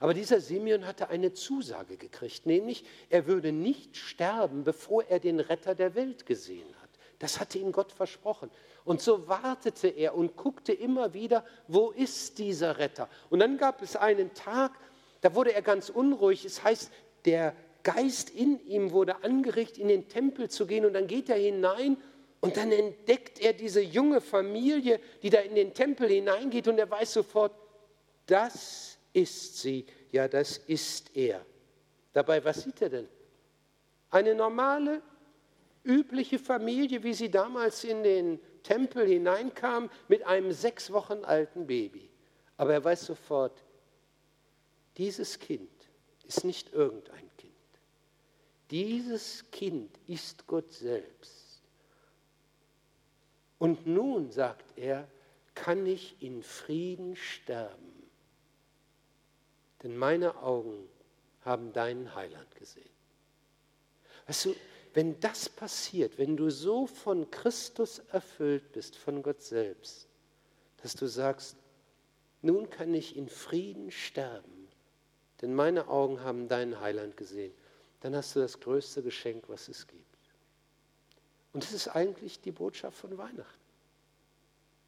Aber 0.00 0.12
dieser 0.12 0.40
Simeon 0.40 0.88
hatte 0.88 1.08
eine 1.08 1.32
Zusage 1.34 1.96
gekriegt, 1.96 2.46
nämlich 2.46 2.84
er 3.08 3.28
würde 3.28 3.52
nicht 3.52 3.96
sterben, 3.96 4.64
bevor 4.64 5.04
er 5.04 5.20
den 5.20 5.38
Retter 5.38 5.76
der 5.76 5.94
Welt 5.94 6.26
gesehen 6.26 6.66
hat. 6.82 6.90
Das 7.20 7.38
hatte 7.38 7.58
ihm 7.58 7.70
Gott 7.70 7.92
versprochen. 7.92 8.50
Und 8.84 9.00
so 9.00 9.28
wartete 9.28 9.86
er 9.86 10.16
und 10.16 10.36
guckte 10.36 10.72
immer 10.72 11.14
wieder, 11.14 11.44
wo 11.68 11.92
ist 11.92 12.38
dieser 12.38 12.76
Retter? 12.78 13.08
Und 13.30 13.38
dann 13.38 13.56
gab 13.56 13.82
es 13.82 13.94
einen 13.94 14.34
Tag, 14.34 14.72
da 15.24 15.34
wurde 15.34 15.54
er 15.54 15.62
ganz 15.62 15.88
unruhig. 15.88 16.44
Es 16.44 16.62
heißt, 16.62 16.92
der 17.24 17.56
Geist 17.82 18.28
in 18.28 18.60
ihm 18.66 18.92
wurde 18.92 19.24
angeregt, 19.24 19.78
in 19.78 19.88
den 19.88 20.06
Tempel 20.06 20.50
zu 20.50 20.66
gehen. 20.66 20.84
Und 20.84 20.92
dann 20.92 21.06
geht 21.06 21.30
er 21.30 21.36
hinein 21.36 21.96
und 22.40 22.58
dann 22.58 22.70
entdeckt 22.70 23.40
er 23.40 23.54
diese 23.54 23.80
junge 23.80 24.20
Familie, 24.20 25.00
die 25.22 25.30
da 25.30 25.38
in 25.38 25.54
den 25.54 25.72
Tempel 25.72 26.10
hineingeht. 26.10 26.68
Und 26.68 26.78
er 26.78 26.90
weiß 26.90 27.14
sofort, 27.14 27.54
das 28.26 28.98
ist 29.14 29.62
sie, 29.62 29.86
ja, 30.12 30.28
das 30.28 30.58
ist 30.58 31.16
er. 31.16 31.40
Dabei, 32.12 32.44
was 32.44 32.62
sieht 32.62 32.82
er 32.82 32.90
denn? 32.90 33.08
Eine 34.10 34.34
normale, 34.34 35.00
übliche 35.84 36.38
Familie, 36.38 37.02
wie 37.02 37.14
sie 37.14 37.30
damals 37.30 37.82
in 37.84 38.02
den 38.02 38.40
Tempel 38.62 39.06
hineinkam, 39.06 39.88
mit 40.06 40.26
einem 40.26 40.52
sechs 40.52 40.92
Wochen 40.92 41.24
alten 41.24 41.66
Baby. 41.66 42.10
Aber 42.58 42.74
er 42.74 42.84
weiß 42.84 43.06
sofort, 43.06 43.63
dieses 44.96 45.38
Kind 45.38 45.70
ist 46.26 46.44
nicht 46.44 46.72
irgendein 46.72 47.30
Kind. 47.36 47.52
Dieses 48.70 49.50
Kind 49.50 49.90
ist 50.06 50.46
Gott 50.46 50.72
selbst. 50.72 51.62
Und 53.58 53.86
nun, 53.86 54.30
sagt 54.30 54.76
er, 54.76 55.08
kann 55.54 55.86
ich 55.86 56.16
in 56.20 56.42
Frieden 56.42 57.16
sterben 57.16 57.94
denn 59.84 59.96
meine 59.98 60.42
Augen 60.42 60.88
haben 61.42 61.72
deinen 61.74 62.14
Heiland 62.14 62.56
gesehen. 62.56 62.88
Weißt 64.26 64.46
du, 64.46 64.56
wenn 64.94 65.20
das 65.20 65.48
passiert, 65.48 66.16
wenn 66.16 66.38
du 66.38 66.48
so 66.50 66.86
von 66.86 67.30
Christus 67.30 67.98
erfüllt 68.10 68.72
bist, 68.72 68.96
von 68.96 69.22
Gott 69.22 69.42
selbst, 69.42 70.08
dass 70.82 70.94
du 70.94 71.06
sagst, 71.06 71.56
nun 72.40 72.70
kann 72.70 72.94
ich 72.94 73.16
in 73.16 73.28
Frieden 73.28 73.90
sterben, 73.90 74.52
denn 75.44 75.54
meine 75.54 75.88
Augen 75.88 76.22
haben 76.22 76.48
deinen 76.48 76.80
Heiland 76.80 77.18
gesehen, 77.18 77.52
dann 78.00 78.16
hast 78.16 78.34
du 78.34 78.40
das 78.40 78.58
größte 78.60 79.02
Geschenk, 79.02 79.44
was 79.48 79.68
es 79.68 79.86
gibt. 79.86 80.02
Und 81.52 81.62
das 81.62 81.74
ist 81.74 81.88
eigentlich 81.88 82.40
die 82.40 82.50
Botschaft 82.50 82.96
von 82.96 83.18
Weihnachten. 83.18 83.60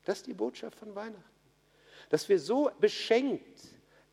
Das 0.07 0.19
ist 0.19 0.27
die 0.27 0.33
Botschaft 0.33 0.79
von 0.79 0.95
Weihnachten. 0.95 1.23
Dass 2.09 2.31
wir 2.31 2.41
so 2.41 2.71
beschenkt 2.81 3.61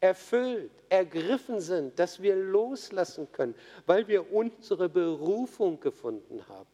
erfüllt, 0.02 0.70
ergriffen 0.90 1.62
sind, 1.62 1.98
dass 1.98 2.22
wir 2.22 2.36
loslassen 2.36 3.32
können, 3.32 3.56
weil 3.86 4.06
wir 4.10 4.34
unsere 4.34 4.90
Berufung 4.90 5.80
gefunden 5.80 6.46
haben. 6.50 6.70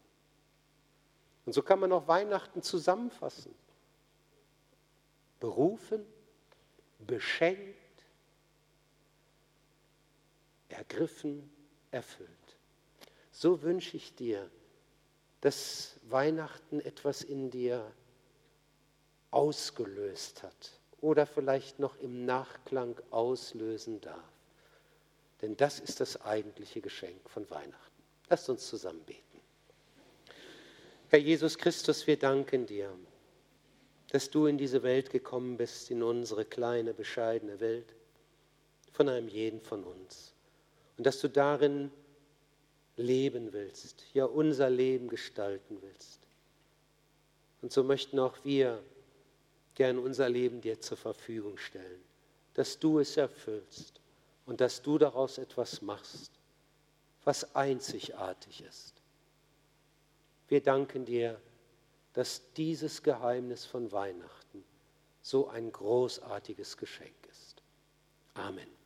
Und 1.45 1.53
so 1.53 1.61
kann 1.61 1.79
man 1.79 1.91
auch 1.91 2.07
Weihnachten 2.07 2.63
zusammenfassen. 2.63 3.53
Berufen, 5.39 6.03
beschenkt, 7.05 7.77
ergriffen, 10.79 11.51
erfüllt. 11.91 12.29
So 13.31 13.61
wünsche 13.61 13.97
ich 13.97 14.15
dir, 14.15 14.49
dass 15.41 15.97
Weihnachten 16.09 16.79
etwas 16.79 17.21
in 17.21 17.51
dir 17.51 17.91
ausgelöst 19.29 20.41
hat 20.41 20.71
oder 21.01 21.25
vielleicht 21.25 21.79
noch 21.79 21.97
im 21.99 22.25
Nachklang 22.25 22.95
auslösen 23.11 23.99
darf. 23.99 24.23
Denn 25.41 25.55
das 25.57 25.79
ist 25.79 25.99
das 25.99 26.21
eigentliche 26.21 26.81
Geschenk 26.81 27.29
von 27.29 27.49
Weihnachten. 27.49 28.03
Lasst 28.29 28.49
uns 28.49 28.67
zusammen 28.67 29.03
beten. 29.03 29.39
Herr 31.09 31.19
Jesus 31.19 31.57
Christus, 31.57 32.07
wir 32.07 32.17
danken 32.17 32.65
dir, 32.65 32.93
dass 34.11 34.29
du 34.29 34.45
in 34.45 34.57
diese 34.57 34.83
Welt 34.83 35.09
gekommen 35.09 35.57
bist, 35.57 35.91
in 35.91 36.03
unsere 36.03 36.45
kleine, 36.45 36.93
bescheidene 36.93 37.59
Welt, 37.59 37.95
von 38.91 39.09
einem 39.09 39.27
jeden 39.27 39.61
von 39.61 39.83
uns. 39.83 40.33
Und 40.99 41.05
dass 41.05 41.21
du 41.21 41.29
darin 41.29 41.91
leben 42.97 43.53
willst, 43.53 44.03
ja 44.13 44.25
unser 44.25 44.69
Leben 44.69 45.07
gestalten 45.07 45.77
willst. 45.81 46.19
Und 47.61 47.71
so 47.71 47.85
möchten 47.85 48.19
auch 48.19 48.35
wir 48.43 48.83
gern 49.75 49.97
unser 49.97 50.27
Leben 50.27 50.59
dir 50.59 50.81
zur 50.81 50.97
Verfügung 50.97 51.57
stellen, 51.57 52.03
dass 52.53 52.79
du 52.79 52.99
es 52.99 53.15
erfüllst 53.15 54.01
und 54.45 54.59
dass 54.59 54.81
du 54.81 54.97
daraus 54.97 55.37
etwas 55.37 55.81
machst, 55.81 56.33
was 57.23 57.55
einzigartig 57.55 58.61
ist. 58.67 58.95
Wir 60.49 60.61
danken 60.61 61.05
dir, 61.05 61.39
dass 62.11 62.41
dieses 62.57 63.03
Geheimnis 63.03 63.63
von 63.63 63.89
Weihnachten 63.93 64.65
so 65.21 65.47
ein 65.47 65.71
großartiges 65.71 66.75
Geschenk 66.75 67.15
ist. 67.31 67.63
Amen. 68.33 68.78